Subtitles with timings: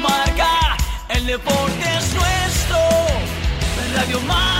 [0.00, 0.76] Marca,
[1.08, 2.78] el deporte es nuestro.
[3.94, 4.59] Radio Marca.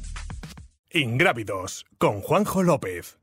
[0.93, 3.17] Ingrávidos con Juanjo López.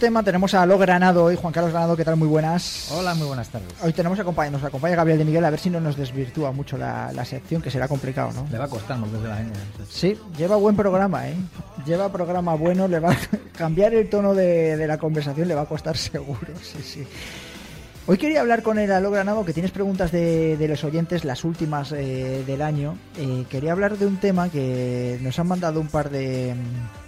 [0.00, 2.16] Tema, tenemos a Lo Granado hoy, Juan Carlos Granado, ¿qué tal?
[2.16, 2.90] Muy buenas.
[2.90, 3.68] Hola, muy buenas tardes.
[3.82, 6.78] Hoy tenemos acompaña, nos acompaña Gabriel de Miguel, a ver si no nos desvirtúa mucho
[6.78, 8.46] la, la sección, que será complicado, ¿no?
[8.50, 9.58] Le va a costar desde la gente.
[9.90, 11.34] Sí, lleva buen programa, ¿eh?
[11.84, 13.16] Lleva programa bueno, le va a
[13.58, 17.06] cambiar el tono de, de la conversación, le va a costar seguro, sí, sí.
[18.06, 21.44] Hoy quería hablar con el Alo Granado, que tienes preguntas de, de los oyentes, las
[21.44, 22.96] últimas eh, del año.
[23.18, 26.99] Eh, quería hablar de un tema que nos han mandado un par de, mm,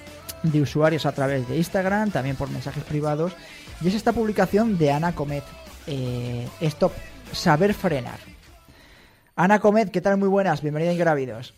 [0.43, 3.35] de usuarios a través de Instagram, también por mensajes privados,
[3.81, 5.45] y es esta publicación de Ana Comet,
[5.87, 6.93] eh, Stop,
[7.33, 8.19] Saber Frenar.
[9.37, 10.19] Ana Comet, ¿qué tal?
[10.19, 11.55] Muy buenas, bienvenida a Ingrávidos.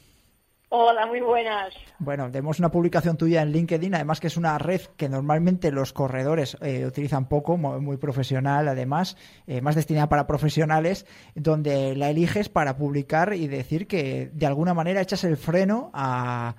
[0.76, 1.72] Hola, muy buenas.
[2.00, 5.92] Bueno, vemos una publicación tuya en LinkedIn, además que es una red que normalmente los
[5.92, 11.06] corredores eh, utilizan poco, muy profesional, además, eh, más destinada para profesionales,
[11.36, 16.56] donde la eliges para publicar y decir que de alguna manera echas el freno a,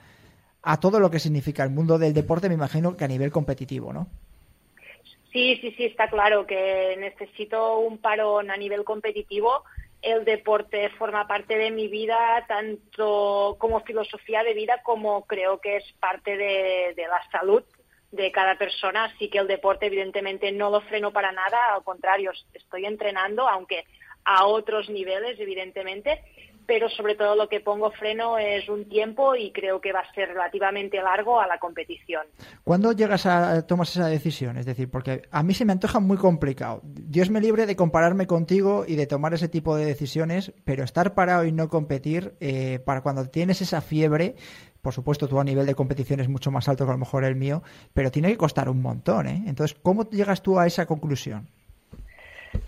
[0.65, 3.93] a todo lo que significa el mundo del deporte, me imagino que a nivel competitivo,
[3.93, 4.07] ¿no?
[5.31, 9.63] Sí, sí, sí, está claro que necesito un parón a nivel competitivo.
[10.01, 12.17] El deporte forma parte de mi vida,
[12.47, 17.63] tanto como filosofía de vida como creo que es parte de, la salud
[18.11, 19.03] de cada persona.
[19.03, 21.75] Así que el deporte, evidentemente, no lo freno para nada.
[21.75, 23.85] Al contrario, estoy entrenando, aunque
[24.23, 26.23] a otros niveles, evidentemente.
[26.67, 30.13] Pero sobre todo lo que pongo freno es un tiempo y creo que va a
[30.13, 32.25] ser relativamente largo a la competición.
[32.63, 34.57] ¿Cuándo llegas a tomar esa decisión?
[34.57, 36.81] Es decir, porque a mí se me antoja muy complicado.
[36.83, 41.13] Dios me libre de compararme contigo y de tomar ese tipo de decisiones, pero estar
[41.13, 44.35] parado y no competir, eh, para cuando tienes esa fiebre,
[44.81, 47.23] por supuesto tú a nivel de competición es mucho más alto que a lo mejor
[47.23, 49.43] el mío, pero tiene que costar un montón, ¿eh?
[49.47, 51.49] Entonces, ¿cómo llegas tú a esa conclusión?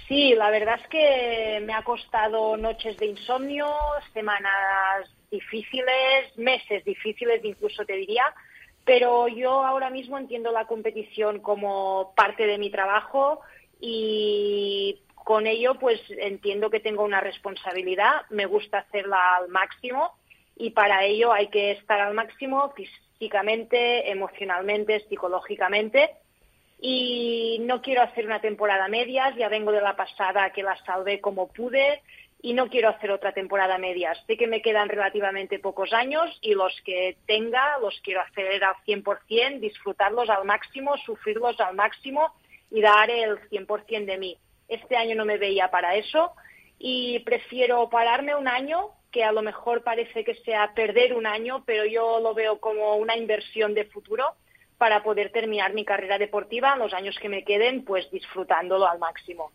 [0.07, 3.67] Sí, la verdad es que me ha costado noches de insomnio,
[4.13, 8.23] semanas difíciles, meses difíciles incluso te diría,
[8.85, 13.41] pero yo ahora mismo entiendo la competición como parte de mi trabajo
[13.81, 20.13] y con ello pues entiendo que tengo una responsabilidad, me gusta hacerla al máximo
[20.55, 26.11] y para ello hay que estar al máximo físicamente, emocionalmente, psicológicamente
[26.79, 31.19] y no quiero hacer una temporada medias, ya vengo de la pasada que la salvé
[31.19, 32.02] como pude
[32.41, 34.17] y no quiero hacer otra temporada medias.
[34.28, 38.75] Sé que me quedan relativamente pocos años y los que tenga los quiero hacer al
[38.85, 42.34] 100%, disfrutarlos al máximo, sufrirlos al máximo
[42.69, 44.37] y dar el 100% de mí.
[44.67, 46.34] Este año no me veía para eso
[46.78, 51.63] y prefiero pararme un año, que a lo mejor parece que sea perder un año,
[51.66, 54.35] pero yo lo veo como una inversión de futuro
[54.78, 59.00] para poder terminar mi carrera deportiva en los años que me queden, pues disfrutándolo al
[59.00, 59.52] máximo.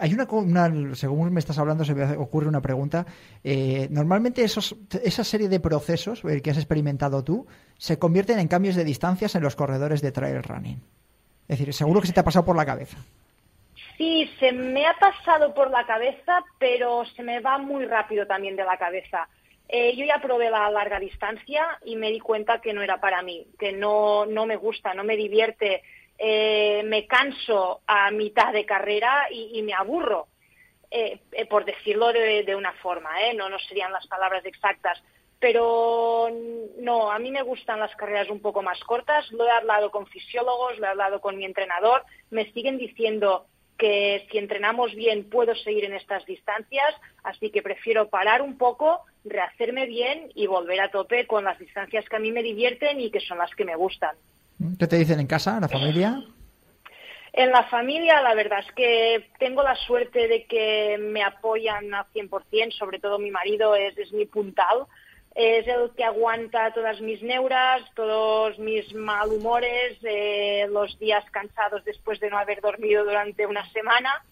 [0.00, 3.04] Hay una, una- según me estás hablando, se me ocurre una pregunta.
[3.44, 4.74] Eh, normalmente esos,
[5.04, 7.46] esa serie de procesos que has experimentado tú
[7.76, 10.80] se convierten en cambios de distancias en los corredores de trail running.
[11.48, 12.96] Es decir, seguro que se te ha pasado por la cabeza.
[13.98, 18.56] Sí, se me ha pasado por la cabeza, pero se me va muy rápido también
[18.56, 19.28] de la cabeza.
[19.74, 23.22] Eh, yo ya probé la larga distancia y me di cuenta que no era para
[23.22, 25.82] mí, que no, no me gusta, no me divierte,
[26.18, 30.28] eh, me canso a mitad de carrera y, me aburro,
[30.90, 35.02] eh, por decirlo de, una forma, no, no serían las palabras exactas.
[35.40, 36.28] Pero
[36.78, 39.32] no, a mí me gustan las carreras un poco más cortas.
[39.32, 42.04] Lo he hablado con fisiólogos, lo he hablado con mi entrenador.
[42.30, 43.46] Me siguen diciendo
[43.82, 46.94] que si entrenamos bien puedo seguir en estas distancias,
[47.24, 52.04] así que prefiero parar un poco, rehacerme bien y volver a tope con las distancias
[52.08, 54.14] que a mí me divierten y que son las que me gustan.
[54.78, 56.22] ¿Qué te dicen en casa, la familia?
[57.32, 62.06] En la familia, la verdad es que tengo la suerte de que me apoyan al
[62.14, 64.86] 100%, sobre todo mi marido es, es mi puntal,
[65.34, 72.20] es el que aguanta todas mis neuras, todos mis malhumores, eh, los días cansados después
[72.20, 74.22] de no haber dormido durante una semana.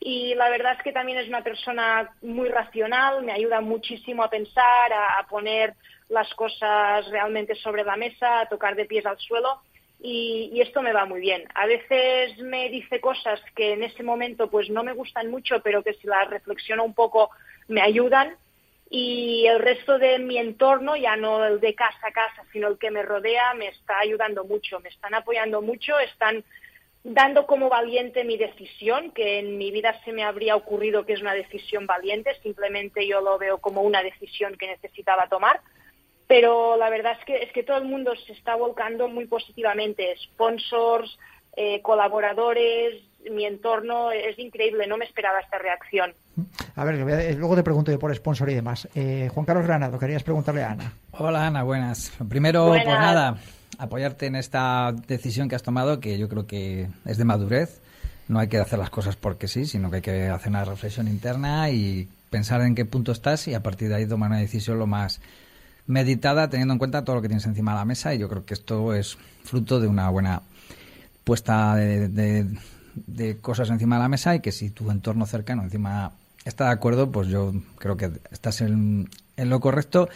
[0.00, 4.30] Y la verdad es que también es una persona muy racional, me ayuda muchísimo a
[4.30, 5.74] pensar, a, a poner
[6.08, 9.60] las cosas realmente sobre la mesa, a tocar de pies al suelo.
[10.00, 11.42] Y, y, esto me va muy bien.
[11.54, 15.82] A veces me dice cosas que en ese momento pues no me gustan mucho, pero
[15.82, 17.30] que si las reflexiono un poco
[17.66, 18.36] me ayudan.
[18.90, 22.78] Y el resto de mi entorno, ya no el de casa a casa, sino el
[22.78, 26.42] que me rodea, me está ayudando mucho, me están apoyando mucho, están
[27.04, 31.20] dando como valiente mi decisión, que en mi vida se me habría ocurrido que es
[31.20, 35.60] una decisión valiente, simplemente yo lo veo como una decisión que necesitaba tomar
[36.28, 40.14] pero la verdad es que, es que todo el mundo se está volcando muy positivamente.
[40.22, 41.18] Sponsors,
[41.60, 43.02] eh, colaboradores,
[43.32, 46.14] mi entorno, es increíble, no me esperaba esta reacción.
[46.76, 48.88] A ver, luego te pregunto yo por sponsor y demás.
[48.94, 50.92] Eh, Juan Carlos Granado, querías preguntarle a Ana.
[51.10, 52.12] Hola Ana, buenas.
[52.28, 52.84] Primero, buenas.
[52.84, 53.38] pues nada,
[53.76, 57.80] apoyarte en esta decisión que has tomado, que yo creo que es de madurez.
[58.28, 61.08] No hay que hacer las cosas porque sí, sino que hay que hacer una reflexión
[61.08, 64.78] interna y pensar en qué punto estás y a partir de ahí tomar una decisión
[64.78, 65.20] lo más
[65.88, 68.44] meditada teniendo en cuenta todo lo que tienes encima de la mesa y yo creo
[68.44, 70.42] que esto es fruto de una buena
[71.28, 72.46] puesta de,
[72.94, 76.12] de, cosas encima de la mesa y que si tu entorno cercano encima
[76.46, 80.08] está de acuerdo, pues yo creo que estás en, en lo correcto.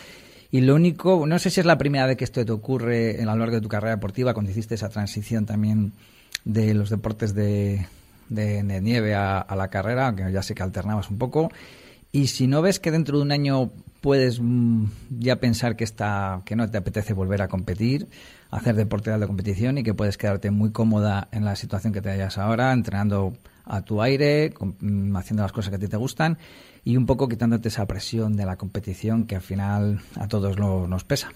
[0.50, 3.28] Y lo único, no sé si es la primera vez que esto te ocurre en
[3.28, 5.92] a lo largo de tu carrera deportiva, cuando hiciste esa transición también
[6.46, 7.86] de los deportes de,
[8.30, 11.52] de, de nieve a, a, la carrera, aunque ya sé que alternabas un poco.
[12.10, 13.70] Y si no ves que dentro de un año
[14.02, 14.86] puedes mm,
[15.18, 18.08] ya pensar que está que no te apetece volver a competir,
[18.50, 22.02] hacer deporte de alta competición y que puedes quedarte muy cómoda en la situación que
[22.02, 23.32] te hallas ahora, entrenando
[23.64, 26.36] a tu aire, mm, haciendo las cosas que a ti te gustan
[26.84, 31.04] y un poco quitándote esa presión de la competición que al final a todos nos
[31.04, 31.30] pesa.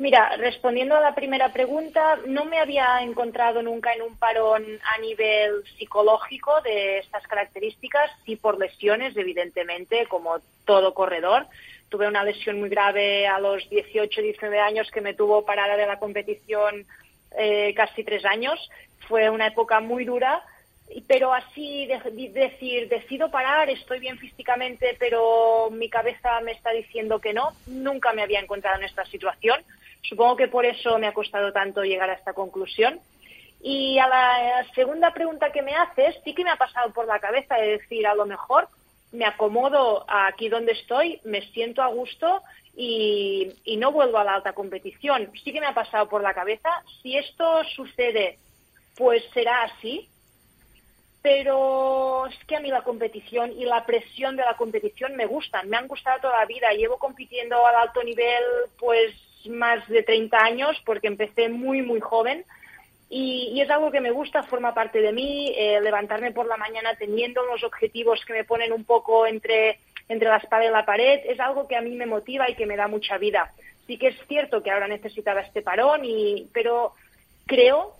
[0.00, 4.98] Mira, respondiendo a la primera pregunta, no me había encontrado nunca en un parón a
[4.98, 11.46] nivel psicológico de estas características, sí por lesiones, evidentemente, como todo corredor.
[11.90, 15.86] Tuve una lesión muy grave a los 18, 19 años que me tuvo parada de
[15.86, 16.86] la competición
[17.36, 18.70] eh, casi tres años.
[19.06, 20.42] Fue una época muy dura,
[21.08, 26.70] pero así de, de decir, decido parar, estoy bien físicamente, pero mi cabeza me está
[26.70, 29.62] diciendo que no, nunca me había encontrado en esta situación.
[30.02, 33.00] Supongo que por eso me ha costado tanto llegar a esta conclusión.
[33.62, 37.20] Y a la segunda pregunta que me haces, sí que me ha pasado por la
[37.20, 38.68] cabeza de decir, a lo mejor
[39.12, 42.42] me acomodo aquí donde estoy, me siento a gusto
[42.74, 45.30] y, y, no vuelvo a la alta competición.
[45.44, 46.70] Sí que me ha pasado por la cabeza,
[47.02, 48.38] si esto sucede,
[48.96, 50.08] pues será así.
[51.22, 55.68] Pero es que a mí la competición y la presión de la competición me gustan,
[55.68, 56.72] me han gustado toda la vida.
[56.72, 58.42] Llevo compitiendo al alto nivel,
[58.78, 59.12] pues
[59.46, 62.44] más de 30 años porque empecé muy, muy joven
[63.10, 66.56] y, y es algo que me gusta, forma parte de mí, eh, levantarme por la
[66.56, 70.86] mañana teniendo unos objetivos que me ponen un poco entre, entre la espada y la
[70.86, 73.52] pared, es algo que a mí me motiva y que me da mucha vida.
[73.88, 76.94] Sí que es cierto que ahora necesitaba este parón, y, pero
[77.46, 77.96] creo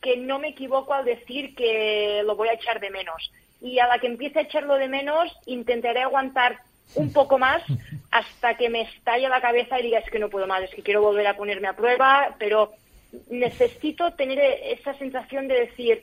[0.00, 3.30] que no me equivoco al decir que lo voy a echar de menos.
[3.60, 6.58] Y a la que empiece a echarlo de menos, intentaré aguantar
[6.94, 7.62] un poco más
[8.10, 10.82] hasta que me estalle la cabeza y diga es que no puedo más, es que
[10.82, 12.72] quiero volver a ponerme a prueba, pero
[13.30, 16.02] necesito tener esa sensación de decir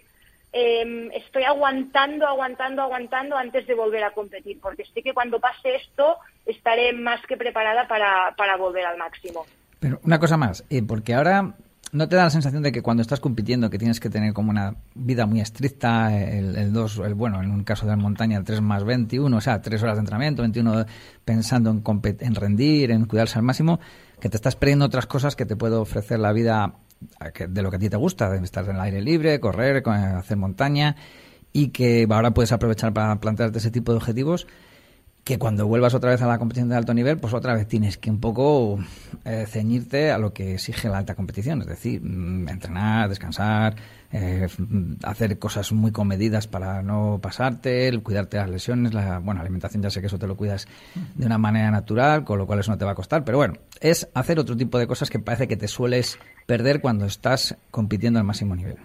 [0.52, 5.76] eh, estoy aguantando, aguantando, aguantando antes de volver a competir, porque sé que cuando pase
[5.76, 9.46] esto estaré más que preparada para, para volver al máximo.
[9.80, 11.54] Pero una cosa más, eh, porque ahora
[11.92, 14.52] ¿No te da la sensación de que cuando estás compitiendo que tienes que tener como
[14.52, 18.38] una vida muy estricta, el, el 2, el bueno, en un caso de la montaña,
[18.38, 20.86] el 3 más 21, o sea, 3 horas de entrenamiento, 21
[21.26, 21.84] pensando en,
[22.20, 23.80] en rendir, en cuidarse al máximo,
[24.20, 26.76] que te estás perdiendo otras cosas que te puede ofrecer la vida
[27.48, 30.38] de lo que a ti te gusta, de estar en el aire libre, correr, hacer
[30.38, 30.96] montaña,
[31.54, 34.46] y que ahora puedes aprovechar para plantearte ese tipo de objetivos
[35.30, 38.00] que cuando vuelvas otra vez a la competición de alto nivel, pues otra vez tienes
[38.00, 38.80] que un poco
[39.26, 43.76] eh, ceñirte a lo que exige la alta competición, es decir, mm, entrenar, descansar,
[44.12, 49.84] eh, mm, hacer cosas muy comedidas para no pasarte, cuidarte las lesiones, la bueno, alimentación
[49.84, 50.68] ya sé que eso te lo cuidas
[51.14, 53.54] de una manera natural, con lo cual eso no te va a costar, pero bueno,
[53.82, 56.18] es hacer otro tipo de cosas que parece que te sueles
[56.48, 58.78] perder cuando estás compitiendo al máximo nivel.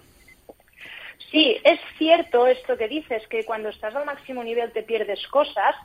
[1.31, 5.75] Sí, es cierto esto que dices, que cuando estás al máximo nivel te pierdes cosas,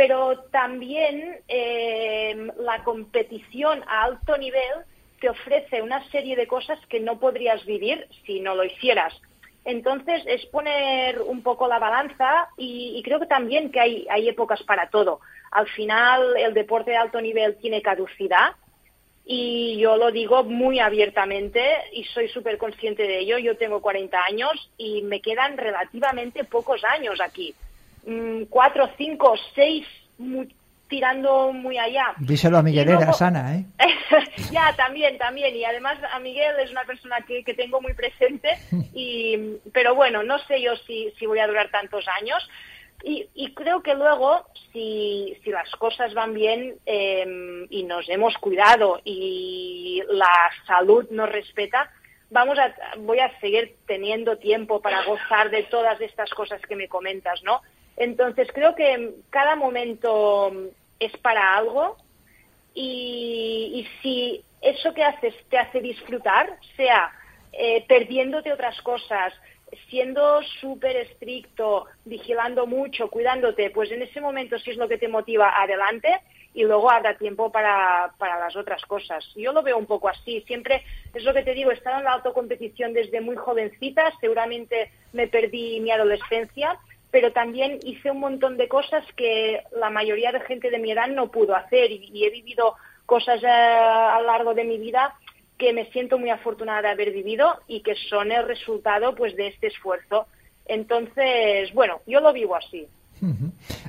[0.00, 4.86] pero también eh, la competición a alto nivel
[5.20, 9.12] te ofrece una serie de cosas que no podrías vivir si no lo hicieras.
[9.62, 14.62] Entonces es poner un poco la balanza y, creo que también que hay, hay épocas
[14.62, 15.20] para todo.
[15.50, 18.52] Al final el deporte de alto nivel tiene caducidad
[19.26, 21.60] y yo lo digo muy abiertamente
[21.92, 23.36] y soy súper consciente de ello.
[23.36, 27.54] Yo tengo 40 años y me quedan relativamente pocos años aquí.
[28.06, 29.86] Mm, cuatro, cinco, seis,
[30.18, 30.54] muy-
[30.88, 32.14] tirando muy allá.
[32.18, 33.64] Díselo a Miguel luego- era sana, ¿eh?
[34.50, 35.54] ya, también, también.
[35.54, 38.58] Y además a Miguel es una persona que, que tengo muy presente.
[38.92, 39.36] Y,
[39.72, 42.48] pero bueno, no sé yo si, si voy a durar tantos años.
[43.04, 48.36] Y, y creo que luego, si, si las cosas van bien eh, y nos hemos
[48.38, 51.90] cuidado y la salud nos respeta,
[52.30, 56.88] vamos a, voy a seguir teniendo tiempo para gozar de todas estas cosas que me
[56.88, 57.62] comentas, ¿no?
[58.00, 60.50] Entonces creo que cada momento
[60.98, 61.98] es para algo
[62.74, 67.12] y, si eso que haces te hace disfrutar, sea
[67.52, 69.34] eh, perdiéndote otras cosas,
[69.90, 75.08] siendo súper estricto, vigilando mucho, cuidándote, pues en ese momento si es lo que te
[75.08, 76.08] motiva, adelante
[76.54, 79.26] y luego habrá tiempo para, para las otras cosas.
[79.36, 80.40] Yo lo veo un poco así.
[80.46, 84.90] Siempre es lo que te digo, he estado en la autocompetición desde muy jovencita, seguramente
[85.12, 86.78] me perdí mi adolescencia,
[87.10, 91.08] pero también hice un montón de cosas que la mayoría de gente de mi edad
[91.08, 92.74] no pudo hacer y, he vivido
[93.06, 95.14] cosas eh, a lo largo de mi vida
[95.58, 99.48] que me siento muy afortunada de haber vivido y que son el resultado pues de
[99.48, 100.26] este esfuerzo.
[100.66, 102.86] Entonces, bueno, yo lo vivo así.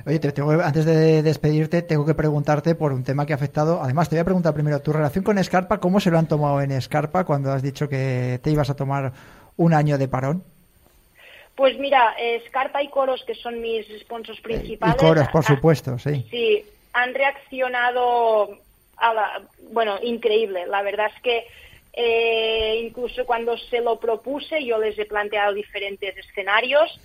[0.06, 3.80] Oye, te tengo, antes de despedirte, tengo que preguntarte por un tema que ha afectado.
[3.80, 6.60] Además, te voy a preguntar primero, tu relación con Scarpa, ¿cómo se lo han tomado
[6.60, 9.12] en Scarpa cuando has dicho que te ibas a tomar
[9.56, 10.42] un año de parón?
[11.56, 15.48] Pues mira, eh, Scarpa y Coros, que son mis sponsors Y principales, coros, por ah,
[15.48, 16.24] supuesto, sí.
[16.30, 18.58] Sí, han reaccionado,
[18.96, 20.66] a la- bueno, increíble.
[20.66, 21.46] La verdad es que
[21.94, 26.98] eh, incluso cuando se lo propuse yo les he planteado diferentes escenarios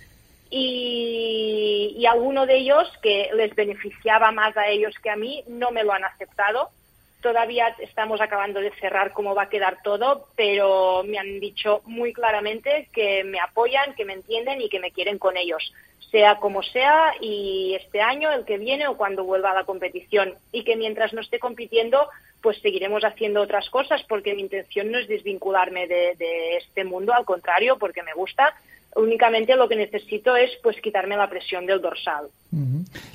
[0.50, 5.70] y, y alguno de ellos que les beneficiaba más a ellos que a mí no
[5.70, 6.70] me lo han aceptado.
[7.20, 12.12] Todavía estamos acabando de cerrar cómo va a quedar todo, pero me han dicho muy
[12.12, 15.72] claramente que me apoyan, que me entienden y que me quieren con ellos,
[16.12, 20.34] sea como sea, y este año, el que viene o cuando vuelva a la competición.
[20.52, 22.08] Y que mientras no esté compitiendo,
[22.40, 27.12] pues seguiremos haciendo otras cosas, porque mi intención no es desvincularme de, de este mundo,
[27.12, 28.54] al contrario, porque me gusta.
[28.98, 32.26] Únicamente lo que necesito es pues quitarme la presión del dorsal.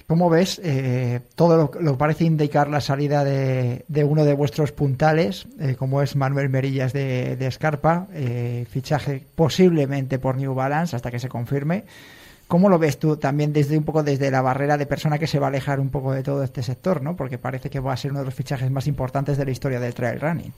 [0.07, 4.33] ¿Cómo ves eh, todo lo, lo que parece indicar la salida de, de uno de
[4.33, 10.53] vuestros puntales, eh, como es Manuel Merillas de, de Scarpa, eh, fichaje posiblemente por New
[10.53, 11.83] Balance hasta que se confirme?
[12.47, 15.37] ¿Cómo lo ves tú también desde un poco desde la barrera de persona que se
[15.39, 17.17] va a alejar un poco de todo este sector, ¿no?
[17.17, 19.81] Porque parece que va a ser uno de los fichajes más importantes de la historia
[19.81, 20.53] del trail running.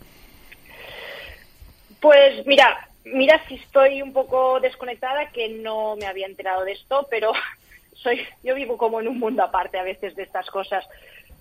[1.99, 7.07] Pues mira, mira si estoy un poco desconectada, que no me había enterado de esto,
[7.09, 7.31] pero
[7.93, 10.85] soy, yo vivo como en un mundo aparte a veces de estas cosas.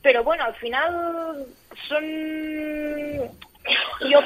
[0.02, 1.47] Pero bueno, al final
[1.88, 2.04] son,
[4.11, 4.21] yo,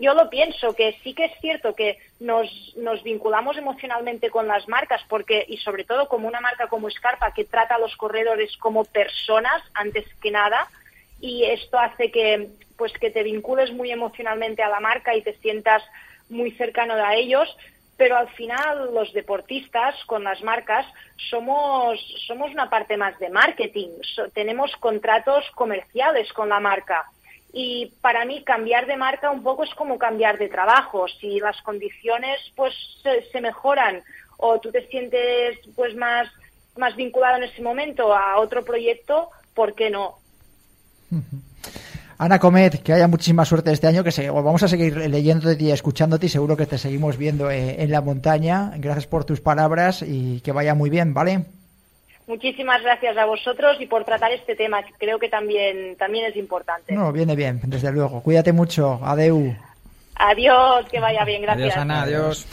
[0.00, 4.68] yo lo pienso que sí que es cierto que nos, nos vinculamos emocionalmente con las
[4.68, 8.56] marcas, porque y sobre todo como una marca como Scarpa que trata a los corredores
[8.58, 10.68] como personas antes que nada,
[11.20, 15.34] y esto hace que pues que te vincules muy emocionalmente a la marca y te
[15.34, 15.82] sientas
[16.28, 17.48] muy cercano a ellos
[17.96, 20.86] pero al final los deportistas con las marcas
[21.30, 23.88] somos somos una parte más de marketing.
[24.14, 27.04] So- tenemos contratos comerciales con la marca.
[27.52, 31.06] Y para mí cambiar de marca un poco es como cambiar de trabajo.
[31.20, 34.02] Si las condiciones pues se, mejoran
[34.38, 36.28] o tú te sientes pues más
[36.76, 40.18] más vinculado en ese momento a otro proyecto por qué no
[42.18, 45.70] Ana Comet, que haya muchísima suerte este año, que se, vamos a seguir leyéndote y
[45.70, 48.72] escuchándote y seguro que te seguimos viendo eh, en la montaña.
[48.76, 51.44] Gracias por tus palabras y que vaya muy bien, ¿vale?
[52.26, 56.36] Muchísimas gracias a vosotros y por tratar este tema, que creo que también, también es
[56.36, 56.94] importante.
[56.94, 58.22] No, viene bien, desde luego.
[58.22, 59.00] Cuídate mucho.
[59.02, 59.54] Adeu.
[60.16, 61.72] Adiós, que vaya bien, gracias.
[61.72, 62.46] Adiós, Ana, adiós.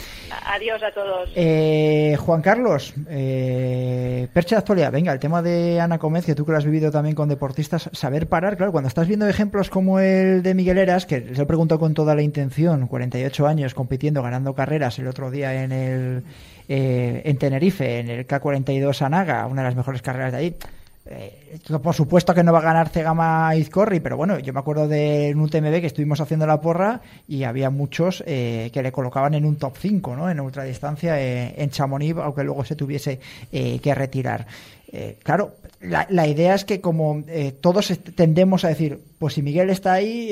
[0.46, 1.30] Adiós a todos.
[1.36, 4.90] Eh, Juan Carlos, eh, percha de actualidad.
[4.90, 7.88] Venga, el tema de Ana Gómez, que tú que lo has vivido también con deportistas,
[7.92, 8.56] saber parar.
[8.56, 11.94] Claro, cuando estás viendo ejemplos como el de Miguel Eras, que se lo preguntó con
[11.94, 16.22] toda la intención, 48 años compitiendo, ganando carreras el otro día en el
[16.68, 20.56] eh, en Tenerife, en el K42 Anaga, una de las mejores carreras de ahí.
[21.04, 24.86] Eh, por supuesto que no va a ganar Cegama Izcorri, pero bueno, yo me acuerdo
[24.86, 29.34] de un UTMB que estuvimos haciendo la porra y había muchos eh, que le colocaban
[29.34, 30.30] en un top 5, ¿no?
[30.30, 33.18] En ultradistancia eh, en Chamonix, aunque luego se tuviese
[33.50, 34.46] eh, que retirar.
[34.92, 39.42] Eh, claro, la, la idea es que como eh, todos tendemos a decir, pues si
[39.42, 40.28] Miguel está ahí,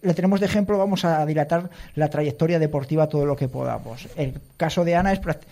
[0.00, 4.08] le tenemos de ejemplo, vamos a dilatar la trayectoria deportiva todo lo que podamos.
[4.16, 5.44] El caso de Ana es prac-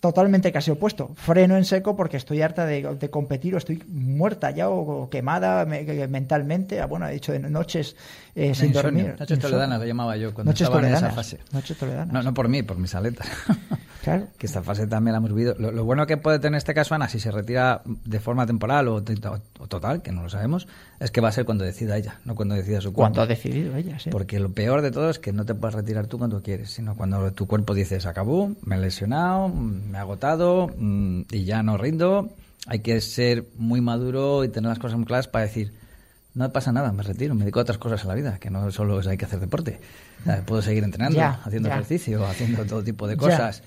[0.00, 1.10] totalmente casi opuesto.
[1.14, 5.10] Freno en seco porque estoy harta de, de competir o estoy muerta ya o, o
[5.10, 6.80] quemada me- mentalmente.
[6.80, 7.96] Ah, Bueno, he dicho de noches
[8.34, 8.82] eh, sin Insomnio.
[8.82, 9.06] dormir.
[9.20, 9.48] Noches Insomnio.
[9.50, 11.38] toledanas lo llamaba yo cuando Noches estaba en esa fase.
[11.52, 12.12] Noches toledanas.
[12.12, 13.28] No, no por mí, por mis aletas.
[14.02, 14.28] Claro.
[14.38, 15.54] que esta fase también la hemos vivido.
[15.58, 18.88] Lo, lo bueno que puede tener este caso Ana, si se retira de forma temporal
[18.88, 20.66] o, o total, que no lo sabemos,
[21.00, 23.00] es que va a ser cuando decida ella, no cuando decida su cuerpo.
[23.02, 24.08] Cuando ha decidido ella, sí.
[24.08, 26.96] Porque lo peor de todo es que no te puedes retirar tú cuando quieres, sino
[26.96, 29.50] cuando tu cuerpo dice, se acabó, me he lesionado,
[29.90, 32.30] me he agotado mm, y ya no rindo.
[32.66, 35.72] Hay que ser muy maduro y tener las cosas muy claras para decir,
[36.34, 38.70] no pasa nada, me retiro, me dedico a otras cosas en la vida, que no
[38.70, 39.80] solo es hay que hacer deporte.
[40.20, 41.74] O sea, puedo seguir entrenando, Ya, haciendo ya.
[41.76, 43.62] ejercicio, haciendo todo tipo de cosas.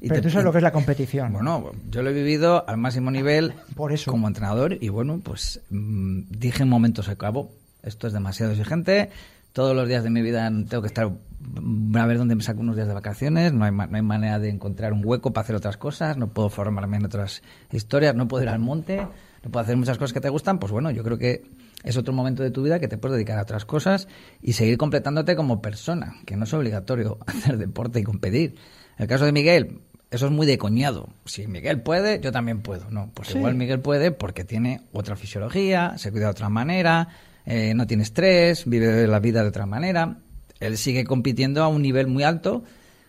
[0.00, 1.32] Y Pero te- tú sabes lo que es la competición.
[1.32, 4.10] bueno, yo lo he vivido al máximo nivel Por eso.
[4.10, 7.50] como entrenador y bueno, pues mm, dije en momentos se acabó,
[7.82, 9.10] esto es demasiado exigente,
[9.56, 12.76] todos los días de mi vida tengo que estar a ver dónde me saco unos
[12.76, 15.56] días de vacaciones, no hay, ma- no hay manera de encontrar un hueco para hacer
[15.56, 19.62] otras cosas, no puedo formarme en otras historias, no puedo ir al monte, no puedo
[19.64, 21.42] hacer muchas cosas que te gustan, pues bueno, yo creo que
[21.84, 24.08] es otro momento de tu vida que te puedes dedicar a otras cosas
[24.42, 28.56] y seguir completándote como persona, que no es obligatorio hacer deporte y competir.
[28.98, 31.08] En el caso de Miguel, eso es muy de coñado.
[31.24, 32.90] Si Miguel puede, yo también puedo.
[32.90, 33.38] No, porque Sí.
[33.38, 37.08] igual Miguel puede porque tiene otra fisiología, se cuida de otra manera,
[37.46, 40.18] eh, no tiene estrés, vive la vida de otra manera.
[40.58, 42.64] Él sigue compitiendo a un nivel muy alto.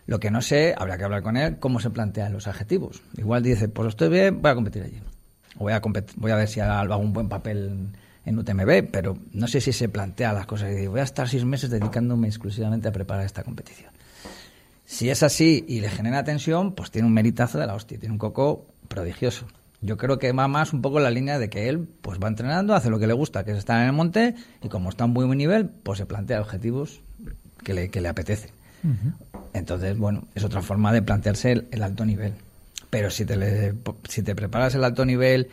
[0.05, 3.01] Lo que no sé, habrá que hablar con él, cómo se plantean los adjetivos.
[3.17, 5.01] Igual dice, pues estoy bien, voy a competir allí.
[5.57, 5.81] O voy a,
[6.15, 7.89] voy ver si hago un buen papel
[8.23, 11.43] en, UTMB, pero no sé si se plantea las cosas y voy a estar seis
[11.43, 13.91] meses dedicándome exclusivamente a preparar esta competición.
[14.85, 18.13] Si es así y le genera tensión, pues tiene un meritazo de la hostia, tiene
[18.13, 19.47] un coco prodigioso.
[19.81, 22.27] Yo creo que va más un poco en la línea de que él pues va
[22.27, 25.03] entrenando, hace lo que le gusta, que es estar en el monte, y como está
[25.03, 27.01] a un muy buen nivel, pues se plantea objetivos
[27.63, 28.49] que le, que le apetecen.
[29.53, 32.33] Entonces, bueno, es otra forma de plantearse el, el alto nivel.
[32.89, 33.73] Pero si te, le-
[34.07, 35.49] si te preparas el alto nivel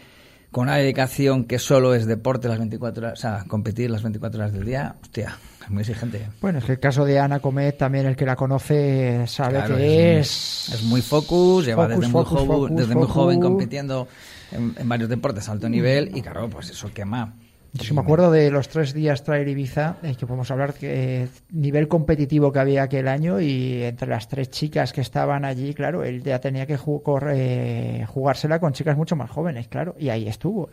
[0.55, 4.39] con una dedicación que solo es deporte las 24 horas, o sea, competir las 24
[4.41, 6.29] horas del día, hostia, es muy exigente.
[6.41, 9.75] Bueno, es que el caso de Ana Comet, también el que la conoce sabe Claro,
[9.77, 10.83] que es, es...
[10.85, 14.07] muy- focus, lleva Focus, desde, muy, joven, focus, desde muy joven compitiendo
[14.53, 17.35] en, en varios deportes a alto nivel y claro, pues eso quema.
[17.77, 21.23] Yo sí me acuerdo de los tres días Trail Ibiza, eh, que podemos hablar que
[21.25, 25.75] eh, nivel competitivo que había aquel año y entre las tres chicas que estaban allí,
[25.75, 29.97] claro, él ya tenía que ju- cor- eh, jugársela con chicas mucho más jóvenes, claro,
[29.99, 30.69] y ahí estuvo.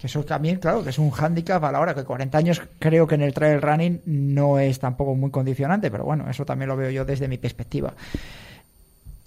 [0.00, 3.06] Que eso también, claro, que es un hándicap a la hora que 40 años creo
[3.06, 6.76] que en el trail running no es tampoco muy condicionante, pero bueno, eso también lo
[6.76, 7.94] veo yo desde mi perspectiva.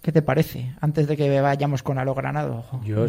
[0.01, 0.73] ¿Qué te parece?
[0.81, 2.65] Antes de que vayamos con Alo Granado.
[2.83, 3.05] Yo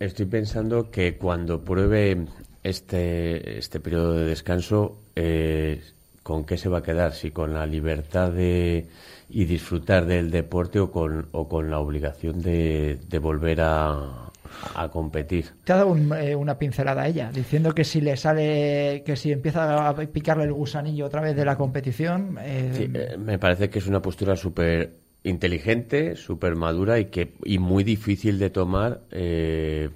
[0.00, 2.26] estoy pensando que cuando pruebe
[2.62, 5.80] este, este periodo de descanso, eh,
[6.22, 7.12] ¿con qué se va a quedar?
[7.14, 8.86] Si con la libertad de
[9.30, 14.30] y disfrutar del deporte o con, o con la obligación de, de volver a,
[14.74, 15.46] a competir.
[15.64, 19.16] Te ha dado un- eh, una pincelada a ella, diciendo que si le sale, que
[19.16, 23.38] si empieza a picarle el gusanillo otra vez de la competición, eh, Sí, eh, me
[23.38, 24.94] parece que es una postura súper
[25.24, 29.90] inteligente, súper madura y que y muy difícil de tomar eh,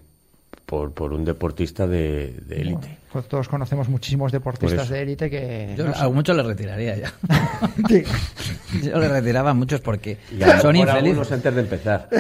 [0.73, 3.02] por, por un deportista de de élite.
[3.13, 6.03] Pues todos conocemos muchísimos deportistas de élite que Yo no sé.
[6.05, 7.13] a muchos le retiraría ya.
[7.89, 8.03] Sí.
[8.83, 10.19] Yo le retiraba a muchos porque
[10.61, 11.31] son infelices.
[11.33, 12.09] antes de empezar.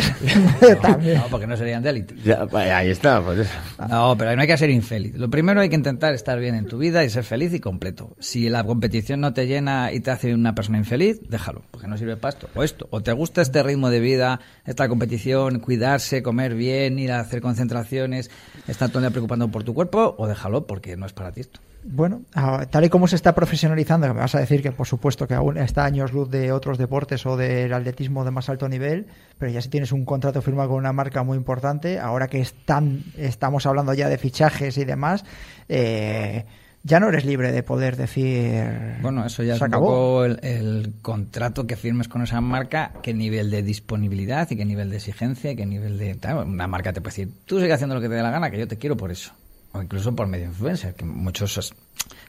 [0.62, 2.14] No, porque no serían de élite.
[2.24, 3.50] Ya, ahí está, pues eso.
[3.88, 5.14] No, pero no hay que ser infeliz.
[5.16, 8.16] Lo primero hay que intentar estar bien en tu vida y ser feliz y completo.
[8.20, 11.96] Si la competición no te llena y te hace una persona infeliz, déjalo, porque no
[11.96, 12.48] sirve para esto.
[12.54, 17.12] O esto, o te gusta este ritmo de vida, esta competición, cuidarse, comer bien, ir
[17.12, 18.30] a hacer concentraciones,
[18.68, 21.40] estar todo el día preocupando por tu cuerpo, o déjalo, porque no es para ti
[21.40, 21.60] esto.
[21.84, 24.86] Bueno, ah, tal y como se está profesionalizando, que me vas a decir que por
[24.86, 28.68] supuesto que aún está años luz de otros deportes o del atletismo de más alto
[28.68, 32.40] nivel, pero ya si tienes un contrato firmado con una marca muy importante, ahora que
[32.40, 35.24] están, estamos hablando ya de fichajes y demás,
[35.68, 36.44] eh,
[36.84, 38.62] ya no eres libre de poder decir.
[39.02, 39.86] Bueno, eso ya es se un acabó.
[39.86, 44.64] poco el, el contrato que firmes con esa marca, qué nivel de disponibilidad y qué
[44.64, 46.16] nivel de exigencia y qué nivel de...
[46.46, 48.58] Una marca te puede decir, tú sigue haciendo lo que te dé la gana, que
[48.58, 49.32] yo te quiero por eso.
[49.72, 51.74] O incluso por medio influencer, que muchos es-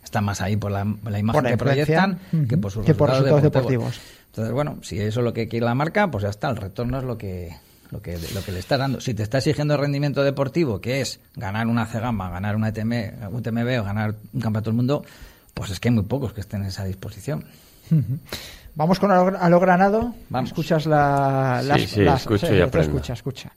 [0.04, 2.94] están más ahí por la, la imagen Por la que proyectan que por sus que
[2.94, 3.86] por resultados, deportivos.
[3.94, 4.02] deportivos.
[4.28, 6.98] Entonces, bueno, si eso es lo que quiere la marca, pues ya está, el retorno
[7.00, 7.56] es lo que
[7.92, 9.00] lo que, lo que le está dando.
[9.02, 13.82] Si te está exigiendo rendimiento deportivo, que es ganar una C-Gama, ganar una UTM, UTMB
[13.82, 15.06] o ganar un campeonato del mundo,
[15.54, 17.46] pues es que hay muy pocos que estén en esa disposición.
[18.76, 20.16] Vamos con a lo, a lo granado.
[20.30, 20.50] Vamos.
[20.50, 22.90] Escuchas la, Sí, las, sí, las- escucho y aprendo.
[22.98, 23.52] Escucha, escucha.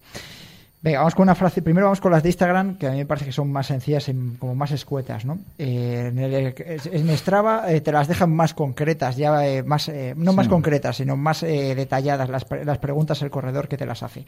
[0.87, 1.63] Venga, vamos con una frase.
[1.63, 4.09] Primero vamos con las de Instagram, que a mí me parece que son más sencillas
[4.39, 5.37] como más escuetas, ¿no?
[5.59, 10.15] Eh, en, el, en Strava eh, te las dejan más concretas, ya eh, más, eh,
[10.17, 14.05] no más concretas, sino más eh, detalladas las, las preguntas el corredor que te las
[14.05, 14.27] hace.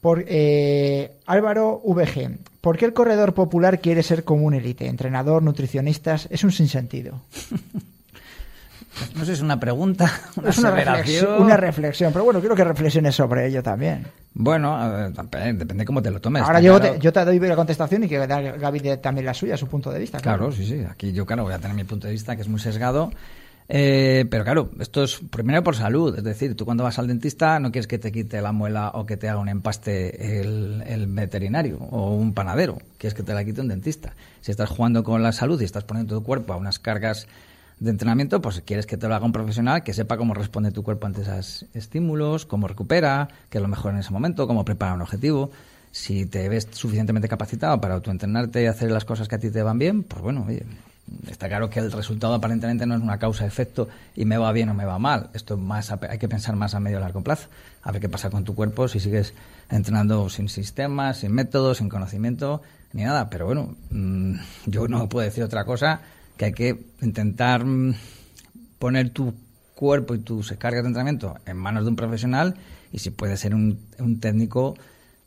[0.00, 4.86] Por, eh, Álvaro VG, ¿por qué el corredor popular quiere ser como un élite?
[4.86, 7.20] Entrenador, nutricionistas, es un sinsentido.
[9.14, 12.54] No sé si es una pregunta, una es una reflexión, una reflexión, pero bueno, quiero
[12.54, 14.06] que reflexiones sobre ello también.
[14.34, 14.76] Bueno,
[15.30, 16.42] ver, depende, cómo te lo tomes.
[16.42, 19.34] Ahora yo claro- te, yo te doy la contestación y que Gaby de- también la
[19.34, 20.18] suya, su punto de vista.
[20.20, 20.82] Claro, sí, sí.
[20.90, 23.10] Aquí yo, claro, voy a tener mi punto de vista que es muy sesgado.
[23.68, 26.16] Eh, pero claro, esto es primero por salud.
[26.16, 29.04] Es decir, tú cuando vas al dentista no quieres que te quite la muela o
[29.06, 32.78] que te haga un empaste el, el veterinario o un panadero.
[32.98, 34.12] Quieres que te la quite un dentista.
[34.40, 37.26] Si estás jugando con la salud y estás poniendo tu cuerpo a unas cargas
[37.78, 40.82] de entrenamiento, pues quieres que te lo haga un profesional que sepa cómo responde tu
[40.82, 44.94] cuerpo ante esos estímulos, cómo recupera, qué es lo mejor en ese momento, cómo prepara
[44.94, 45.50] un objetivo.
[45.92, 49.62] Si te ves suficientemente capacitado para autoentrenarte y hacer las cosas que a ti te
[49.62, 50.64] van bien, pues bueno, oye,
[51.30, 54.74] está claro que el resultado aparentemente no es una causa-efecto y me va bien o
[54.74, 55.28] me va mal.
[55.34, 57.48] Esto más a- hay que pensar más a medio y largo plazo.
[57.82, 59.32] A ver qué pasa con tu cuerpo si sigues
[59.70, 62.62] entrenando sin sistemas, sin métodos, sin conocimiento,
[62.92, 63.28] ni nada.
[63.30, 64.34] Pero bueno, mm,
[64.66, 66.00] yo no puedo decir otra cosa
[66.36, 67.94] que hay que intentar mm,
[68.78, 69.34] poner tu
[69.74, 72.54] cuerpo y tus cargas de entrenamiento en manos de un profesional
[72.92, 74.74] y si puede ser un, un técnico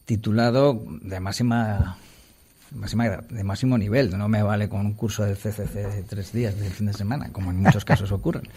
[0.05, 1.97] titulado de máxima
[2.71, 6.71] de máximo nivel no me vale con un curso del CCC de tres días del
[6.71, 8.43] fin de semana como en muchos casos ocurren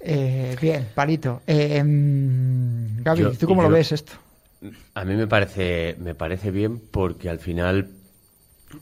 [0.00, 1.42] Eh, bien, palito.
[1.46, 4.12] Eh, mm, Gaby, Yo- ¿tú cómo yo- lo ves esto?
[4.94, 7.88] A mí me parece, me parece bien porque al final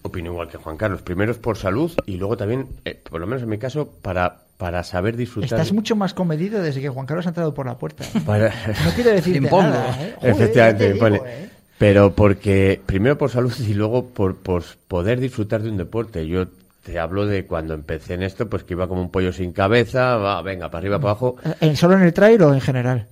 [0.02, 1.02] opino igual que Juan Carlos.
[1.02, 4.38] Primero es por salud y luego también, eh, por lo menos en mi caso, para,
[4.56, 5.58] para saber disfrutar.
[5.60, 8.04] Estás mucho más comedido desde que Juan Carlos ha entrado por la puerta.
[8.26, 8.48] Para-
[8.84, 9.62] No quiero Impongo.
[9.62, 10.14] nada, ¿eh?
[10.18, 11.50] Joder, Efectivamente, digo, ¿eh?
[11.78, 16.26] Pero porque, primero por salud y luego por, por poder disfrutar de un deporte.
[16.26, 16.46] Yo
[16.82, 20.16] te hablo de cuando empecé en esto, pues que iba como un pollo sin cabeza,
[20.16, 21.36] va, venga, para arriba, para abajo.
[21.60, 23.08] ¿En- ¿Solo en el trail o en general?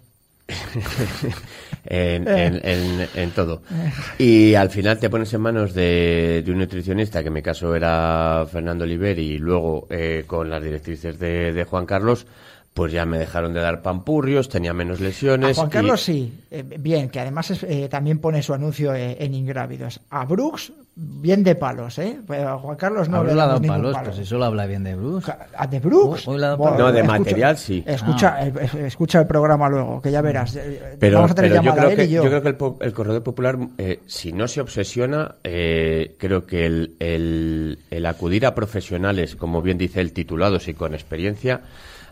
[1.87, 2.47] en, Eh.
[2.47, 3.62] en- en- en todo.
[4.18, 7.75] Y al final te pones en manos de, de un nutricionista, que en mi caso
[7.75, 12.27] era Fernando Oliveri, y luego eh, con las directrices de, de Juan Carlos,
[12.73, 15.57] pues ya me dejaron de dar pampurrios, tenía menos A lesiones.
[15.57, 19.16] Juan y- Carlos sí, eh, bien, que además es, eh, también pone su anuncio eh,
[19.20, 20.01] en Ingrávidos.
[20.11, 22.19] A Brooks, bien de palos, ¿eh?
[22.27, 24.05] Pero Juan Carlos no Habrá le dado damos ningún palos palo.
[24.07, 26.29] pues si solo habla bien de Bruce ¿A de Brooks?
[26.29, 26.79] Hoy Bueno, palos.
[26.79, 27.85] No, de escucha- material sí.
[27.87, 28.47] Escucha, Ah.
[28.47, 30.55] eh, eh, escucha el programa luego, que ya verás.
[30.57, 32.23] Eh, Pero, Vamos a tener pero yo, creo él que, y yo.
[32.23, 36.47] yo creo que el, po- el corredor popular, eh, si no se obsesiona, eh, creo
[36.47, 41.63] que el, el- el acudir a profesionales, como bien dice el titulados y con experiencia,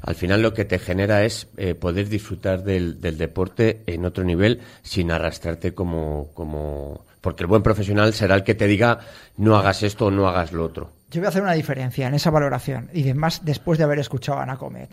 [0.05, 4.25] al final lo que te genera es eh, poder disfrutar del, del deporte en otro
[4.25, 7.05] nivel sin arrastrarte como, como...
[7.23, 8.99] Porque el buen profesional será el que te diga
[9.39, 10.91] no hagas esto o no hagas lo otro.
[11.11, 14.39] Yo voy a hacer una diferencia en esa valoración y además después de haber escuchado
[14.39, 14.91] a Ana Comet.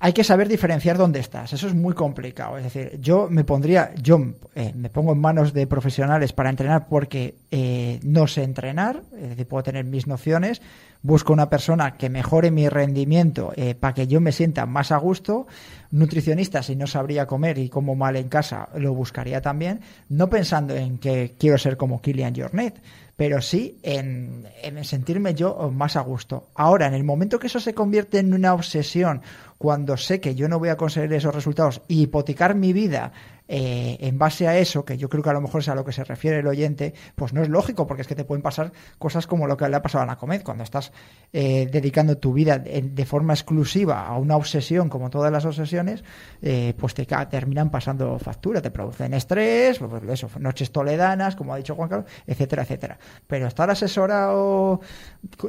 [0.00, 1.52] Hay que saber diferenciar dónde estás.
[1.52, 2.58] Eso es muy complicado.
[2.58, 4.20] Es decir, yo me pondría, yo
[4.54, 9.30] eh, me pongo en manos de profesionales para entrenar porque eh, no sé entrenar, es
[9.30, 10.60] decir, puedo tener mis nociones.
[11.00, 14.96] Busco una persona que mejore mi rendimiento eh, para que yo me sienta más a
[14.96, 15.46] gusto.
[15.90, 19.80] Nutricionista, si no sabría comer y como mal en casa, lo buscaría también.
[20.08, 22.74] No pensando en que quiero ser como Kilian Jornet,
[23.16, 26.48] pero sí en, en sentirme yo más a gusto.
[26.54, 29.22] Ahora, en el momento que eso se convierte en una obsesión,
[29.58, 33.12] cuando sé que yo no voy a conseguir esos resultados y hipotecar mi vida
[33.48, 35.84] eh, en base a eso, que yo creo que a lo mejor es a lo
[35.84, 38.72] que se refiere el oyente, pues no es lógico, porque es que te pueden pasar
[38.98, 40.92] cosas como lo que le ha pasado a la Comet, cuando estás
[41.32, 46.04] eh, dedicando tu vida de, forma exclusiva a una obsesión, como todas las obsesiones,
[46.40, 51.56] eh, pues te terminan pasando factura, te producen estrés, pues eso, noches toledanas, como ha
[51.56, 52.98] dicho Juan Carlos, etcétera, etcétera.
[53.26, 54.80] Pero estar asesorado,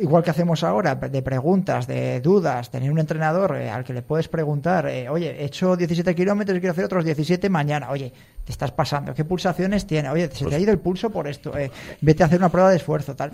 [0.01, 4.01] igual que hacemos ahora, de preguntas, de dudas, tener un entrenador eh, al que le
[4.01, 8.11] puedes preguntar, eh, oye, he hecho 17 kilómetros y quiero hacer otros 17 mañana, oye,
[8.45, 10.09] te estás pasando, ¿qué pulsaciones tiene?
[10.09, 11.71] Oye, se te ha ido el pulso por esto, eh,
[12.01, 13.31] vete a hacer una prueba de esfuerzo, tal.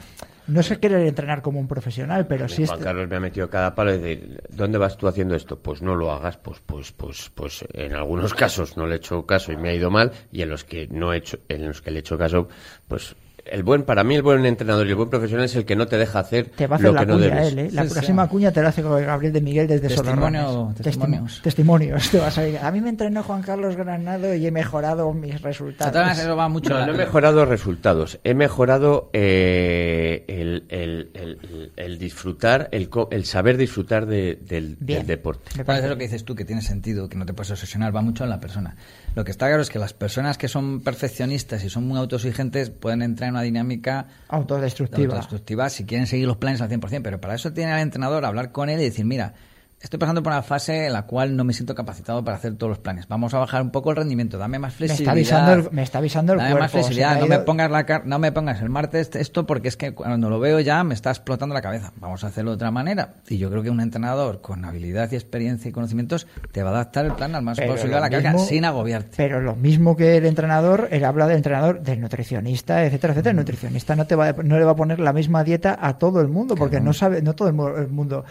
[0.48, 2.86] no se quiere entrenar como un profesional, pero sí Juan es...
[2.86, 5.60] Carlos me ha metido cada palo y decir, ¿dónde vas tú haciendo esto?
[5.60, 9.26] Pues no lo hagas, pues, pues, pues, pues en algunos casos no le he hecho
[9.26, 11.82] caso y me ha ido mal, y en los que no he hecho, en los
[11.82, 12.48] que le he hecho caso,
[12.88, 15.76] pues el buen, para mí el buen entrenador y el buen profesional es el que
[15.76, 17.48] no te deja hacer Te va a hacer lo la que no cuña debes.
[17.54, 17.70] él, ¿eh?
[17.72, 17.94] La Sí, sí.
[17.96, 21.40] próxima cuña te la hace con Gabriel de Miguel desde Testimonio- testimonios.
[21.40, 22.10] Testi- testimonios.
[22.12, 22.58] Te vas a, ir.
[22.58, 26.18] a mí me entrenó Juan Carlos Granado y he mejorado mis resultados.
[26.20, 26.70] eso va mucho.
[26.70, 33.08] No, no he mejorado resultados, he mejorado eh, el, el- el- el disfrutar, el, co-
[33.12, 35.00] el saber disfrutar de- del, Bien.
[35.00, 35.52] del deporte.
[35.58, 38.02] Me parece lo que dices tú, que tiene sentido, que no te puedes obsesionar, va
[38.02, 38.76] mucho en la persona.
[39.16, 42.70] Lo que está claro es que las personas que son perfeccionistas y son muy autoexigentes
[42.70, 45.16] pueden entrar en una dinámica autodestructiva.
[45.16, 48.52] autodestructiva si quieren seguir los planes al 100%, pero para eso tiene al entrenador hablar
[48.52, 49.34] con él y decir, mira,
[49.82, 52.70] estoy pasando por una fase en la cual no me siento capacitado para hacer todos
[52.70, 53.08] los planes.
[53.08, 55.40] Vamos a bajar un poco el rendimiento, dame más Me está flexibilidad.
[55.40, 56.64] avisando el, me está avisando el Dame cuerpo.
[56.64, 59.78] más me flexibilidad, no me pongas la no me pongas el martes esto porque es
[59.78, 61.92] que cuando lo veo ya me está explotando la cabeza.
[61.98, 63.16] Vamos a hacerlo de otra manera.
[63.28, 66.74] Y yo creo que un entrenador con habilidad y experiencia y conocimientos te va a
[66.74, 69.18] adaptar el plan al más Pero posible a la carga sin agobiarte.
[69.18, 73.32] Pero lo mismo que el entrenador, él habla del entrenador, del nutricionista, etcétera, etcétera.
[73.32, 76.22] El nutricionista no te va, no le va a poner la misma dieta a todo
[76.22, 77.54] el mundo, porque no sabe, no todo el
[77.90, 78.24] mundo.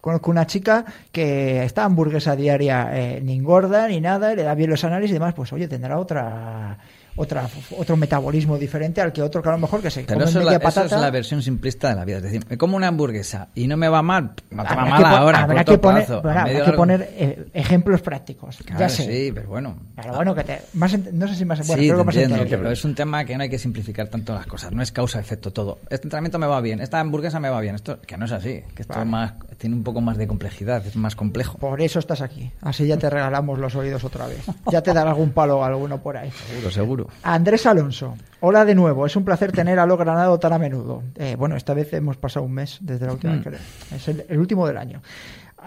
[0.00, 4.70] Conozco una chica que está hamburguesa diaria, eh, ni engorda ni nada, le da bien
[4.70, 6.78] los análisis y demás, pues oye, tendrá otra
[7.16, 10.30] otra otro metabolismo diferente al que otro que a lo mejor que se Pero come
[10.30, 10.96] eso es, media la, eso patata.
[10.96, 12.18] es la versión simplista de la vida.
[12.18, 15.04] Es decir, me como una hamburguesa y no me va mal, no te va mal
[15.04, 18.58] ahora, habrá que poner, plazo, habrá que poner eh, ejemplos prácticos.
[18.64, 19.04] Claro, ya sé.
[19.04, 19.76] sí, pero bueno.
[19.96, 22.46] Pero bueno, que te, más no sé si más, bueno, sí, creo que más entiendo,
[22.48, 24.72] pero es un tema que no hay que simplificar tanto las cosas.
[24.72, 25.78] No es causa-efecto todo.
[25.90, 27.74] Este entrenamiento me va bien, esta hamburguesa me va bien.
[27.76, 29.04] Esto que no es así, que esto Vale.
[29.04, 31.58] es más, tiene un poco más de complejidad, es más complejo.
[31.58, 32.50] Por eso estás aquí.
[32.60, 34.44] Así ya te regalamos los oídos otra vez.
[34.70, 36.30] Ya te dará algún palo alguno por ahí.
[36.30, 37.05] Seguro, seguro.
[37.22, 38.16] Andrés Alonso.
[38.40, 39.06] Hola de nuevo.
[39.06, 41.02] Es un placer tener a Lo Granado tan a menudo.
[41.16, 43.42] Eh, bueno, esta vez hemos pasado un mes desde la última Mm.
[43.44, 45.02] vez que Es el, el último del año.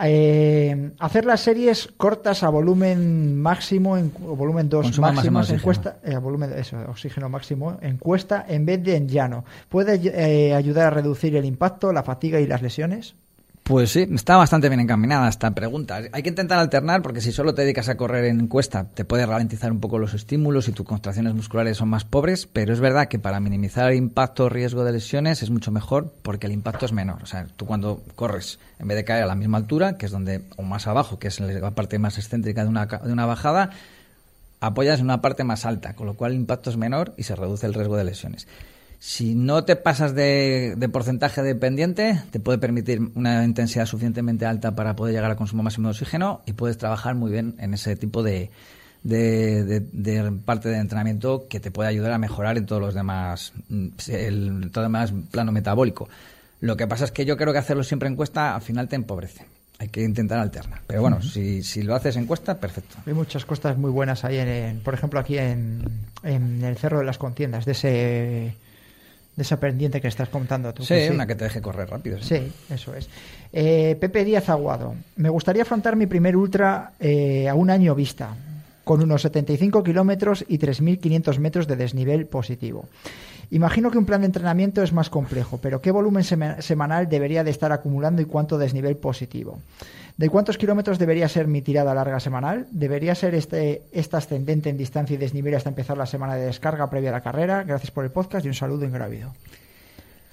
[0.01, 5.47] Eh, hacer las series cortas a volumen máximo, en, o volumen 2 Consumo máximo máximos,
[5.49, 9.09] de en cuesta, eh, a volumen, eso, oxígeno máximo, en cuesta en vez de en
[9.09, 9.43] llano.
[9.67, 13.15] ¿Puede eh, ayudar a reducir el impacto, la fatiga y las lesiones?
[13.69, 16.01] Pues sí, está bastante bien encaminada esta pregunta.
[16.11, 19.27] Hay que intentar alternar porque si solo te dedicas a correr en encuesta te puede
[19.27, 23.09] ralentizar un poco los estímulos y tus contracciones musculares son más pobres, pero es verdad
[23.09, 26.87] que para minimizar el impacto o riesgo de lesiones es mucho mejor porque el impacto
[26.87, 27.21] es menor.
[27.21, 30.11] O sea, tú cuando corres, en vez de caer a la misma altura, que es
[30.11, 33.69] donde, o más abajo, que es la parte más excéntrica de una, de una bajada,
[34.61, 37.35] apoyas en una parte más alta, con lo cual el impacto es menor y se
[37.35, 38.47] reduce el riesgo de lesiones.
[39.01, 44.45] Si no te pasas de, de porcentaje de pendiente, te puede permitir una intensidad suficientemente
[44.45, 47.73] alta para poder llegar al consumo máximo de oxígeno y puedes trabajar muy bien en
[47.73, 48.49] ese tipo de,
[49.03, 52.93] de, de- de parte de entrenamiento que te puede ayudar a mejorar en todos los
[52.93, 53.53] demás,
[54.09, 56.09] el, todo el demás plano metabólico.
[56.59, 58.97] Lo que pasa es que yo creo que hacerlo siempre en cuesta al final te
[58.97, 59.45] empobrece.
[59.77, 60.81] Hay que intentar alternar.
[60.87, 62.97] Pero bueno, si, si lo haces en cuesta, perfecto.
[63.05, 65.83] Hay muchas costas muy buenas ahí, en, en- por ejemplo, aquí en,
[66.21, 68.55] en el Cerro de las Contiendas, de ese
[69.39, 70.83] de esa pendiente que estás contando tú.
[70.83, 72.21] Sí, que una que te deje correr rápido.
[72.21, 73.07] Sí, eso es.
[73.53, 74.95] Eh, Pepe Díaz Aguado.
[75.15, 78.35] Me gustaría afrontar mi primer ultra eh, a un año vista,
[78.83, 82.85] con unos 75 kilómetros y 3.500 metros de desnivel positivo.
[83.51, 87.43] Imagino que un plan de entrenamiento es más complejo, pero ¿qué volumen sema- semanal debería
[87.45, 89.59] de estar acumulando y cuánto desnivel positivo?
[90.19, 92.67] ¿De cuántos kilómetros debería ser mi tirada larga semanal?
[92.71, 96.89] ¿Debería ser este, esta ascendente en distancia y desnivel hasta empezar la semana de descarga
[96.89, 97.63] previa a la carrera?
[97.63, 99.31] Gracias por el podcast y un saludo ingrávido.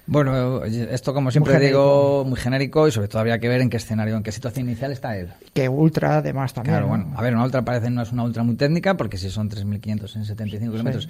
[0.05, 3.69] Bueno, esto como siempre Muy digo, muy genérico y sobre todo habría que ver en
[3.69, 5.29] qué escenario, en qué situación inicial está él.
[5.53, 6.73] Que ultra además también.
[6.73, 6.89] Claro, ¿no?
[6.89, 9.49] bueno, a ver, una ultra parece no es una ultra muy técnica porque si son
[9.49, 11.07] 3.500 en 75 kilómetros,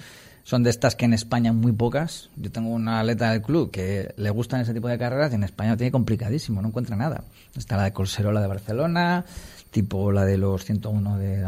[0.48, 2.30] son de estas que en España muy pocas.
[2.38, 5.44] Yo tengo una atleta del club que le gustan ese tipo de carreras y en
[5.44, 7.26] España lo tiene complicadísimo, no encuentra nada.
[7.58, 9.26] Está la de Colserola de Barcelona,
[9.72, 11.46] tipo la de los 101 de,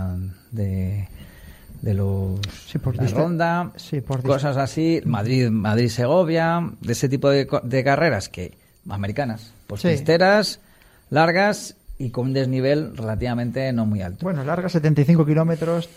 [0.51, 1.07] de,
[1.81, 7.07] de los Sí, por la ronda, sí, por cosas así, Madrid, Madrid Segovia, de ese
[7.07, 7.47] tipo de,
[7.85, 8.57] carreras que
[8.89, 9.87] americanas, pues Sí.
[9.87, 10.59] pisteras,
[11.09, 14.25] largas y con un desnivel relativamente no muy alto.
[14.25, 15.87] Bueno, larga 75 kilómetros.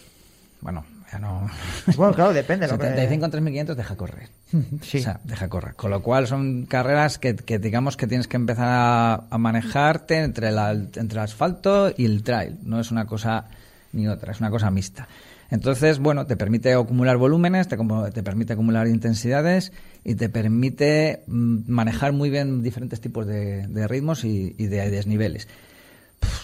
[0.61, 0.85] Bueno,
[1.18, 1.48] no.
[1.96, 2.66] Bueno, claro, depende.
[2.68, 4.29] lo que- 75 en 3500 deja correr.
[4.83, 4.98] Sí.
[4.98, 5.75] O sea, deja correr.
[5.75, 10.18] Con lo cual son carreras que, que digamos que tienes que empezar a, a manejarte
[10.18, 12.59] entre, la, entre el asfalto y el trail.
[12.62, 13.46] No es una cosa
[13.92, 15.09] ni otra, es una cosa mixta.
[15.51, 17.77] Entonces, bueno, te permite acumular volúmenes, te,
[18.14, 19.70] te permite acumular intensidades
[20.03, 24.88] y te permite mm, manejar muy bien diferentes tipos de, de ritmos y, y de
[24.90, 25.48] desniveles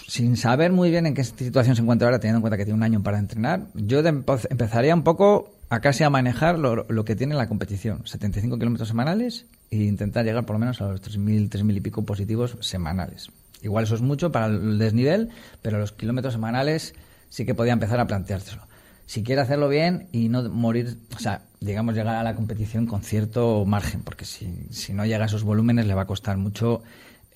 [0.07, 2.77] sin saber muy bien en qué situación se encuentra ahora, teniendo en cuenta que tiene
[2.77, 7.15] un año para entrenar, yo empezaría un poco a casi a manejar lo, lo que
[7.15, 8.05] tiene la competición.
[8.05, 12.03] 75 kilómetros semanales e intentar llegar por lo menos a los 3.000, 3.000 y pico
[12.03, 13.29] positivos semanales.
[13.61, 15.29] Igual eso es mucho para el desnivel,
[15.61, 16.95] pero los kilómetros semanales
[17.29, 18.63] sí que podía empezar a planteárselo.
[19.05, 23.01] Si quiere hacerlo bien y no morir, o sea, digamos, llegar a la competición con
[23.01, 26.83] cierto margen, porque si, si no llega a esos volúmenes le va a costar mucho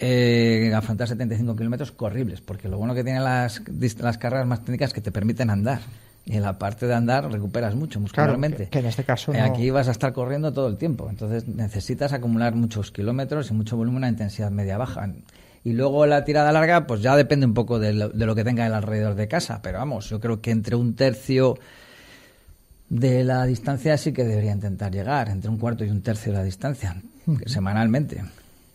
[0.05, 3.61] eh, afrontar 75 kilómetros corribles, porque lo bueno que tienen las,
[3.99, 5.79] las carreras más técnicas es que te permiten andar.
[6.25, 8.65] Y en la parte de andar recuperas mucho muscularmente.
[8.65, 11.09] que- que en este caso Eh, no- Aquí vas a estar corriendo todo el tiempo.
[11.09, 15.09] Entonces necesitas acumular muchos kilómetros y mucho volumen a intensidad media-baja.
[15.65, 18.43] Y luego la tirada larga, pues ya depende un poco de lo, de lo que
[18.43, 19.61] tenga el alrededor de casa.
[19.61, 21.57] Pero vamos, yo creo que entre un tercio
[22.89, 25.29] de la distancia sí que debería intentar llegar.
[25.29, 26.95] Entre un cuarto y un tercio de la distancia,
[27.45, 28.23] semanalmente.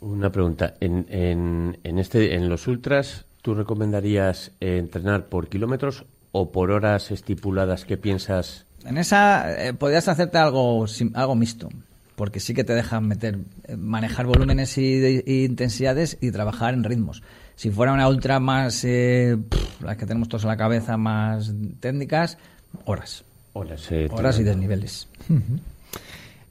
[0.01, 0.75] Una pregunta.
[0.81, 6.71] En, en, en, este, en los ultras, ¿tú recomendarías eh, entrenar por kilómetros o por
[6.71, 8.65] horas estipuladas que piensas?
[8.85, 11.69] En esa eh, podrías hacerte algo, sim- algo mixto,
[12.15, 16.75] porque sí que te dejan meter, eh, manejar volúmenes y, de- y intensidades y trabajar
[16.75, 17.23] en ritmos.
[17.57, 21.53] Si fuera una ultra más, eh, pff, las que tenemos todos en la cabeza, más
[21.81, 22.39] técnicas,
[22.85, 23.25] horas.
[23.53, 25.09] Horas, eh, Horas y desniveles.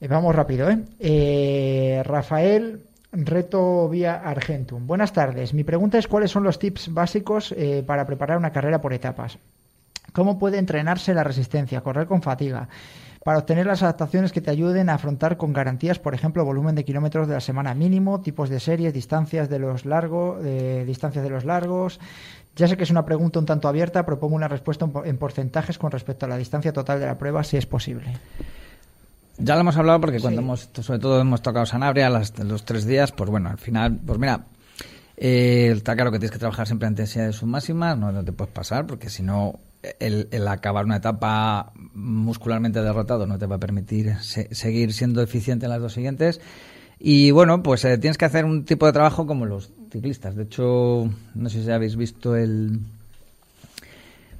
[0.09, 0.79] Vamos rápido, ¿eh?
[0.99, 2.81] Eh, Rafael,
[3.25, 4.85] reto vía Argentum.
[4.85, 5.53] Buenas tardes.
[5.53, 9.37] Mi pregunta es cuáles son los tips básicos eh, para preparar una carrera por etapas.
[10.13, 12.69] ¿Cómo puede entrenarse la resistencia, correr con fatiga?
[13.23, 16.85] Para obtener las adaptaciones que te ayuden a afrontar con garantías, por ejemplo, volumen de
[16.85, 20.41] kilómetros de la semana mínimo, tipos de series, distancias de los largos,
[20.85, 21.99] distancias de los largos.
[22.55, 25.91] Ya sé que es una pregunta un tanto abierta, propongo una respuesta en porcentajes con
[25.91, 28.13] respecto a la distancia total de la prueba, si es posible.
[29.37, 30.45] Ya lo hemos hablado porque cuando Sí.
[30.45, 34.17] hemos, sobre todo hemos tocado Sanabria las- los tres días, pues bueno, al final, pues
[34.19, 34.45] mira,
[35.15, 38.53] eh, está claro que tienes que trabajar siempre a intensidades submáximas, no, no te puedes
[38.53, 39.59] pasar, porque si no,
[39.99, 45.21] el, el acabar una etapa muscularmente derrotado no te va a permitir se- seguir siendo
[45.21, 46.41] eficiente en las dos siguientes.
[46.99, 50.35] Y bueno, pues eh, tienes que hacer un tipo de trabajo como los ciclistas.
[50.35, 52.79] De hecho, no sé si habéis visto el,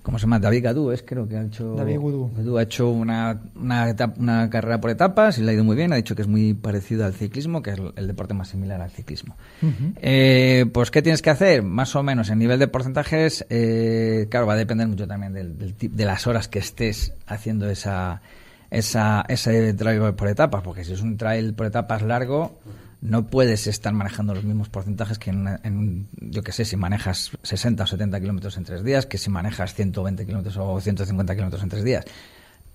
[0.08, 0.40] ¿Cómo se llama?
[0.40, 1.76] David Gadú, es creo que ha hecho.
[1.76, 1.96] David
[2.38, 2.58] Gadú.
[2.58, 5.92] Ha hecho una, una, etapa- una carrera por etapas y le ha ido muy bien.
[5.92, 8.80] Ha dicho que es muy parecido al ciclismo, que es el, el deporte más similar
[8.80, 9.36] al ciclismo.
[10.02, 11.62] Eh, pues, ¿qué tienes que hacer?
[11.62, 15.58] Más o menos en nivel de porcentajes, eh, claro, va a depender mucho también del,
[15.58, 18.22] del de las horas que estés haciendo esa,
[18.72, 22.58] esa, ese trail por etapas, porque si es un trail por etapas largo,
[23.02, 27.84] no puedes estar manejando los mismos porcentajes que en, yo que sé, si manejas 60
[27.84, 31.70] o 70 kilómetros en tres días, que si manejas 120 kilómetros o 150 kilómetros en
[31.70, 32.06] tres días.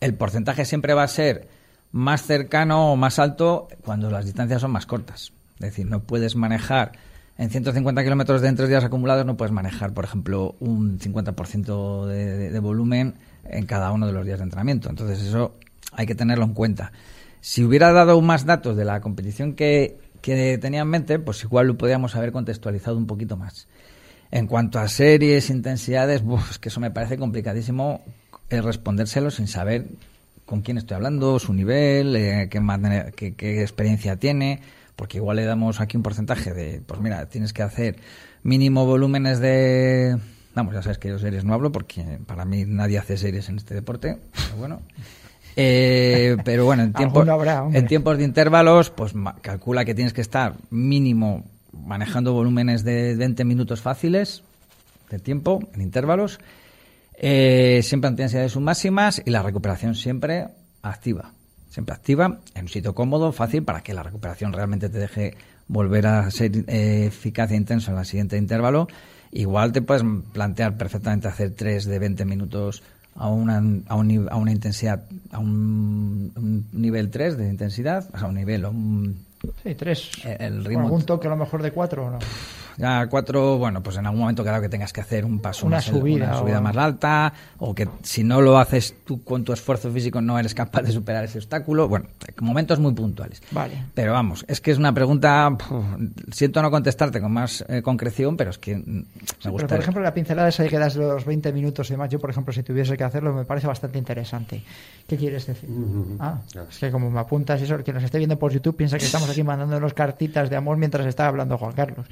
[0.00, 1.48] El porcentaje siempre va a ser
[1.90, 5.32] más cercano o más alto cuando las distancias son más cortas.
[5.56, 6.92] Es decir, no puedes manejar
[7.38, 12.36] en 150 kilómetros de tres días acumulados, no puedes manejar, por ejemplo, un 50% de,
[12.36, 14.88] de- de volumen en cada uno de los días de entrenamiento.
[14.90, 15.56] Entonces, eso
[15.92, 16.92] hay que tenerlo en cuenta.
[17.40, 21.66] Si hubiera dado más datos de la competición que, que tenía en mente, pues igual
[21.66, 23.68] lo podríamos haber contextualizado un poquito más.
[24.30, 28.00] En cuanto a series, intensidades, buf, es que eso me parece complicadísimo
[28.48, 29.84] eh, respondérselo sin saber
[30.46, 34.60] con quién estoy hablando, su nivel, eh, qué- qué experiencia tiene,
[34.96, 37.96] porque igual le damos aquí un porcentaje de, pues mira, tienes que hacer
[38.42, 40.16] mínimo volúmenes de...
[40.54, 43.56] Vamos, ya sabes que yo series no hablo porque para mí nadie hace series en
[43.56, 44.82] este deporte, pero bueno.
[45.56, 49.12] Eh, pero bueno, en, tiempo- habrá, en tiempos de intervalos, pues
[49.42, 54.42] calcula que tienes que estar mínimo manejando volúmenes de 20 minutos fáciles
[55.10, 56.38] de tiempo en intervalos,
[57.16, 60.48] eh, siempre en intensidades submáximas y la recuperación siempre
[60.82, 61.32] activa.
[61.70, 65.34] Siempre activa, en un sitio cómodo, fácil, para que la recuperación realmente te deje
[65.68, 68.88] volver a ser eh, eficaz e intenso en el siguiente intervalo.
[69.30, 70.02] Igual te puedes
[70.34, 72.82] plantear perfectamente hacer tres de 20 minutos
[73.14, 73.56] a una,
[73.88, 78.34] a un a una intensidad, a un, un nivel 3 de intensidad, o sea, un
[78.34, 79.24] nivel, un,
[79.64, 80.08] Sí, tres.
[80.24, 82.18] Eh, el Con ritmo- algún toque a lo mejor de cuatro no.
[82.76, 85.76] Ya cuatro, bueno, pues en algún momento claro que tengas que hacer un paso Una
[85.76, 89.44] más, subida una subida o- más alta, o que si no lo haces tú con
[89.44, 91.88] tu esfuerzo físico no eres capaz de superar ese obstáculo.
[91.88, 92.06] Bueno,
[92.40, 93.42] momentos muy puntuales.
[93.50, 93.84] Vale.
[93.94, 95.84] Pero vamos, es que es una pregunta, puf,
[96.32, 99.04] siento no contestarte con más eh, concreción, pero es que mm, me
[99.42, 99.66] Pero, gusta.
[99.68, 102.52] por ejemplo, la pincelada esa que das los 20 minutos y demás, yo, por ejemplo,
[102.52, 104.62] si tuviese que hacerlo, me parece bastante interesante.
[105.06, 105.68] ¿Qué quieres decir?
[106.20, 106.38] Ah,
[106.70, 108.96] es que como me apuntas y eso, el que nos esté viendo por YouTube piensa
[108.98, 112.06] que estamos aquí mandándonos cartitas de amor mientras está hablando Juan Carlos.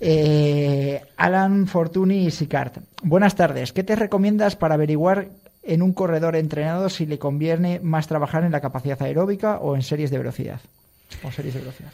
[0.00, 2.78] Eh, Alan Fortuny y Sicart.
[3.02, 3.72] Buenas tardes.
[3.72, 5.28] ¿Qué te recomiendas para averiguar
[5.62, 9.82] en un corredor entrenado si le conviene más trabajar en la capacidad aeróbica o en
[9.82, 10.60] series de velocidad?
[11.22, 11.90] O series de velocidad.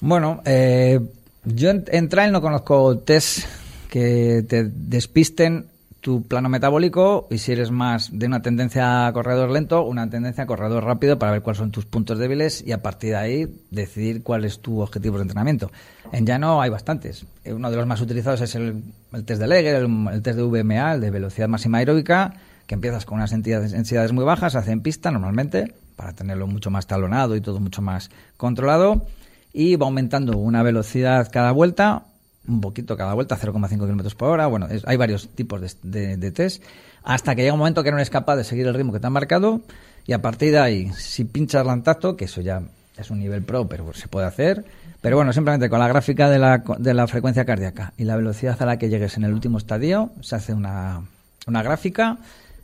[0.00, 1.00] Bueno, eh,
[1.44, 3.46] yo en, en trail no conozco test
[3.90, 5.66] que te despisten
[6.06, 10.44] tu plano metabólico y si eres más de una tendencia a corredor lento, una tendencia
[10.44, 13.60] a corredor rápido para ver cuáles son tus puntos débiles y a partir de ahí
[13.72, 15.72] decidir cuál es tu objetivo de entrenamiento.
[16.12, 17.26] En llano hay bastantes.
[17.44, 20.94] Uno de los más utilizados es el, el test de Leger, el, test de VMA,
[20.94, 22.34] el de velocidad máxima aeróbica,
[22.68, 26.86] que empiezas con unas entidades- muy bajas, hace en pista normalmente, para tenerlo mucho más
[26.86, 29.08] talonado y todo mucho más controlado,
[29.52, 32.04] y va aumentando una velocidad cada vuelta,
[32.48, 34.46] un poquito cada vuelta, 0,5 kilómetros por hora.
[34.46, 36.62] Bueno, es- hay varios tipos de, test,
[37.04, 39.06] hasta que llega un momento que no eres capaz de seguir el ritmo que te
[39.06, 39.60] han marcado,
[40.06, 42.62] y a partir de ahí, si pinchas la tacto, que eso ya
[42.96, 44.64] es un nivel pro, pero se puede hacer.
[45.02, 48.60] Pero bueno, simplemente con la gráfica de la, de la frecuencia cardíaca y la velocidad
[48.62, 51.02] a la que llegues en el último estadio, se hace una,
[51.46, 52.18] una gráfica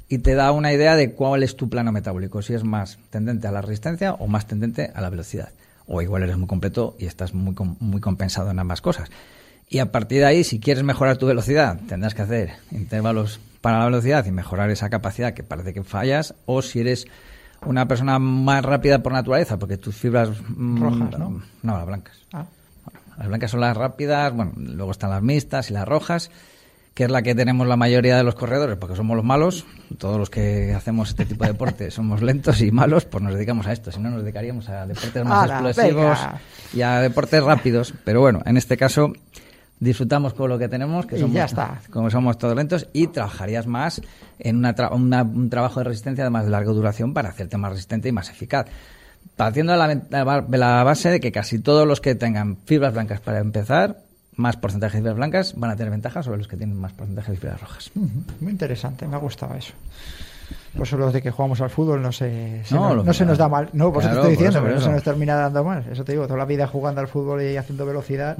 [0.08, 3.46] y te da una idea de cuál es tu plano metabólico, si es más tendente
[3.48, 5.50] a la resistencia o más tendente a la velocidad.
[5.86, 9.08] O igual eres muy completo y estás muy, muy compensado en ambas cosas.
[9.72, 13.78] Y a partir de ahí, si quieres mejorar tu velocidad, tendrás que hacer intervalos para
[13.78, 16.34] la velocidad y mejorar esa capacidad que parece que fallas.
[16.44, 17.06] O si eres
[17.64, 20.28] una persona más rápida por naturaleza, porque tus fibras...
[20.46, 21.42] mm, Rojas, ¿no?
[21.62, 22.18] No, las blancas.
[22.34, 22.44] Ah.
[23.16, 26.30] Las blancas son las rápidas, bueno, luego están las mixtas y las rojas,
[26.92, 29.64] que es la que tenemos la mayoría de los corredores, porque somos los malos.
[29.96, 33.66] Todos los que hacemos este tipo de deporte somos lentos y malos, pues nos dedicamos
[33.66, 33.90] a esto.
[33.90, 36.40] Si no, nos dedicaríamos a deportes más ¡Hala, explosivos venga!
[36.74, 37.94] y a deportes rápidos.
[38.04, 39.14] Pero bueno, en este caso
[39.82, 41.80] disfrutamos con lo que tenemos, que Y somos, ya está.
[41.90, 44.00] como somos todos lentos, y trabajarías más
[44.38, 48.08] en una tra- una- un trabajo de resistencia de larga duración para hacerte más resistente
[48.08, 48.66] y más eficaz.
[49.36, 50.04] Partiendo de la, ven-
[50.48, 53.98] de la base de que casi todos los que tengan fibras blancas para empezar,
[54.36, 57.32] más porcentaje de fibras blancas, van a tener ventajas sobre los que tienen más porcentaje
[57.32, 57.90] de fibras rojas.
[58.40, 59.72] Muy interesante, me ha gustado eso.
[60.76, 63.48] Por eso los de que jugamos al fútbol no se, se No, se nos da
[63.48, 63.68] mal.
[63.72, 65.64] No, por eso Claro, te estoy por diciendo, por pero no se nos termina dando
[65.64, 65.84] mal.
[65.90, 68.36] Eso te digo, toda la vida jugando al fútbol y haciendo velocidad.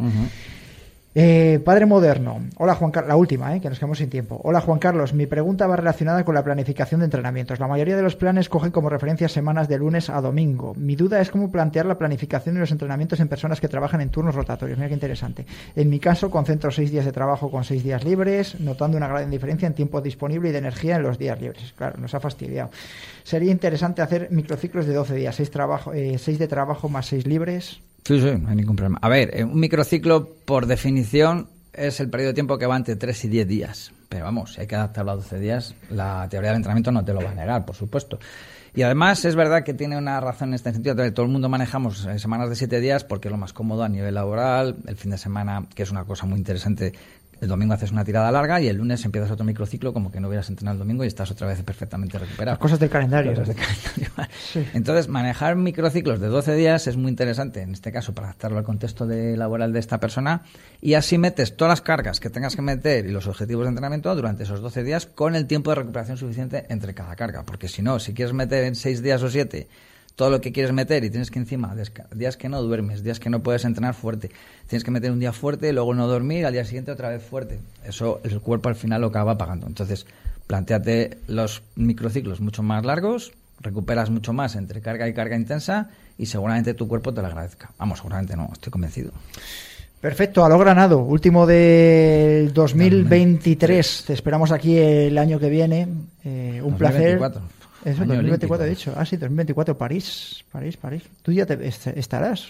[1.14, 2.40] Eh, padre moderno.
[2.56, 3.08] Hola Juan Carlos.
[3.08, 4.40] La última, eh, que nos quedamos sin tiempo.
[4.44, 5.12] Hola Juan Carlos.
[5.12, 7.60] Mi pregunta va relacionada con la planificación de entrenamientos.
[7.60, 10.72] La mayoría de los planes cogen como referencia semanas de lunes a domingo.
[10.74, 14.08] Mi duda es cómo plantear la planificación de los entrenamientos en personas que trabajan en
[14.08, 14.78] turnos rotatorios.
[14.78, 15.44] Mira qué interesante.
[15.76, 19.30] En mi caso, concentro seis días de trabajo con seis días libres, notando una gran
[19.30, 21.74] diferencia en tiempo disponible y de energía en los días libres.
[21.76, 22.70] Claro, nos ha fastidiado.
[23.22, 27.26] Sería interesante hacer microciclos de 12 días, seis, trabajo, eh, seis de trabajo más seis
[27.26, 27.82] libres.
[28.04, 28.98] Sí, sí, no hay ningún problema.
[29.00, 32.96] A ver, eh, un microciclo, por definición, es el periodo de tiempo que va entre
[32.96, 33.92] 3 y 10 días.
[34.08, 37.14] Pero vamos, si hay que adaptarlo a 12 días, la teoría del entrenamiento no te
[37.14, 38.18] lo va a negar, por supuesto.
[38.74, 40.96] Y además es verdad que tiene una razón en este sentido.
[41.12, 43.88] Todo el mundo manejamos eh, semanas de 7 días porque es lo más cómodo a
[43.88, 44.76] nivel laboral.
[44.86, 46.92] El fin de semana, que es una cosa muy interesante,
[47.42, 50.28] el domingo haces una tirada larga y el lunes empiezas otro microciclo como que no
[50.28, 52.52] hubieras entrenado el domingo y estás otra vez perfectamente recuperado.
[52.52, 53.32] Las cosas del calendario.
[53.32, 54.68] Cosas del calendario.
[54.74, 58.64] Entonces, manejar microciclos de 12 días es muy interesante, en este caso, para adaptarlo al
[58.64, 60.42] contexto de laboral de esta persona,
[60.80, 64.14] y así metes todas las cargas que tengas que meter y los objetivos de entrenamiento
[64.14, 67.42] durante esos 12 días con el tiempo de recuperación suficiente entre cada carga.
[67.42, 69.66] Porque si no, si quieres meter en 6 días o 7
[70.16, 71.74] todo lo que quieres meter y tienes que encima,
[72.14, 74.30] días que no duermes, días que no puedes entrenar fuerte,
[74.66, 77.60] tienes que meter un día fuerte, luego no dormir, al día siguiente otra vez fuerte.
[77.84, 79.66] Eso el cuerpo al final lo acaba pagando.
[79.66, 80.06] Entonces,
[80.46, 86.26] planteate los microciclos mucho más largos, recuperas mucho más entre carga y carga intensa y
[86.26, 87.70] seguramente tu cuerpo te lo agradezca.
[87.78, 89.12] Vamos, seguramente no, estoy convencido.
[90.00, 90.98] Perfecto, a lo granado.
[90.98, 94.04] Último del 2023.
[94.08, 95.86] Te esperamos aquí el año que viene.
[96.24, 97.40] Eh, un 2024.
[97.40, 97.61] placer.
[97.84, 98.94] Eso, Año 2024 he dicho.
[98.96, 100.44] Ah, sí, 2024, París.
[100.52, 101.02] París, París.
[101.22, 102.46] Tú ya te est- estarás.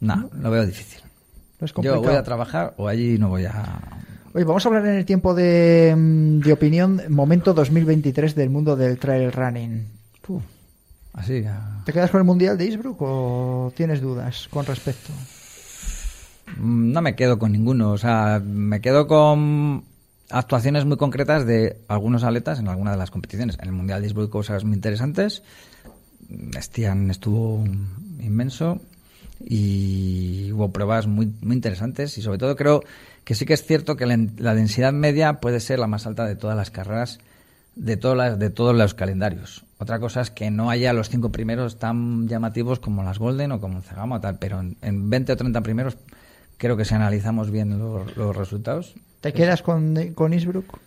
[0.00, 1.00] No, lo veo difícil.
[1.60, 3.80] No es Yo voy a trabajar o allí no voy a...
[4.34, 8.74] Oye, vamos a hablar en el tiempo de, mm, de opinión, momento 2023 del mundo
[8.74, 9.86] del trail running.
[11.12, 15.12] Así, a- ¿Te quedas con el Mundial de Innsbruck o tienes dudas con respecto?
[16.56, 19.84] Mm, No me quedo con ninguno, o sea, me quedo con
[20.34, 23.56] actuaciones muy concretas de algunos atletas en alguna de las competiciones.
[23.60, 25.44] En el Mundial de cosas muy interesantes.
[26.60, 27.64] Stian estuvo
[28.18, 28.80] inmenso
[29.40, 32.82] y hubo pruebas muy, muy interesantes y sobre todo creo
[33.24, 36.34] que sí que es cierto que la, densidad media puede ser la más alta de
[36.34, 37.20] todas las carreras
[37.76, 39.64] de, todas de todos los calendarios.
[39.78, 43.60] Otra cosa es que no haya los cinco primeros tan llamativos como las Golden o
[43.60, 45.96] como el Zagama o tal, pero en, en 20 o 30 primeros
[46.56, 48.94] creo que si analizamos bien los resultados,
[49.24, 50.78] ¿Te quedas con, con Innsbruck?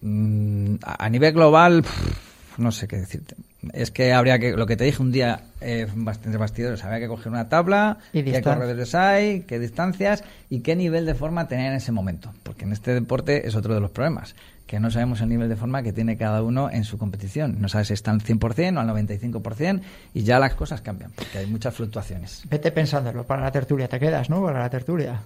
[0.00, 3.36] Mm, a nivel global, pff, no sé qué decirte.
[3.74, 7.08] Es que habría que, lo que te dije un día, eh, bastante bastidores, habría que
[7.08, 11.72] coger una tabla, Y qué corredores hay, qué distancias y qué nivel de forma tener
[11.72, 12.32] en ese momento.
[12.42, 14.34] Porque en este deporte es otro de los problemas,
[14.66, 17.60] que no sabemos el nivel de forma que tiene cada uno en su competición.
[17.60, 19.82] No sabes si está al 100% o al 95%
[20.14, 22.44] y ya las cosas cambian, porque hay muchas fluctuaciones.
[22.48, 23.88] Vete pensándolo para la tertulia.
[23.88, 24.42] Te quedas, ¿no?
[24.42, 25.20] Para la tertulia.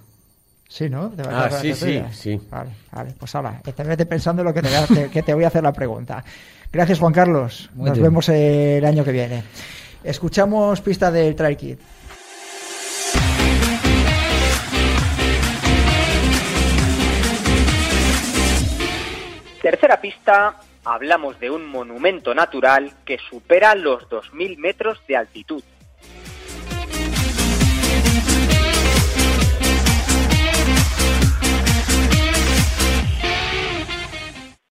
[0.71, 1.09] Sí, ¿no?
[1.09, 2.39] Te vas a Ah, sí, sí, sí.
[2.49, 5.21] Vale, vale, pues ahora, te vete pensando en lo que te, voy a hacer- que
[5.21, 6.23] te voy a hacer la pregunta.
[6.71, 7.69] Gracias, Juan Carlos.
[7.73, 8.03] Muy Nos bien.
[8.05, 9.43] vemos el año que viene.
[10.01, 11.77] Escuchamos pista del Trail Kid.
[19.61, 25.63] Tercera pista, hablamos de un monumento natural que supera los 2.000 metros de altitud.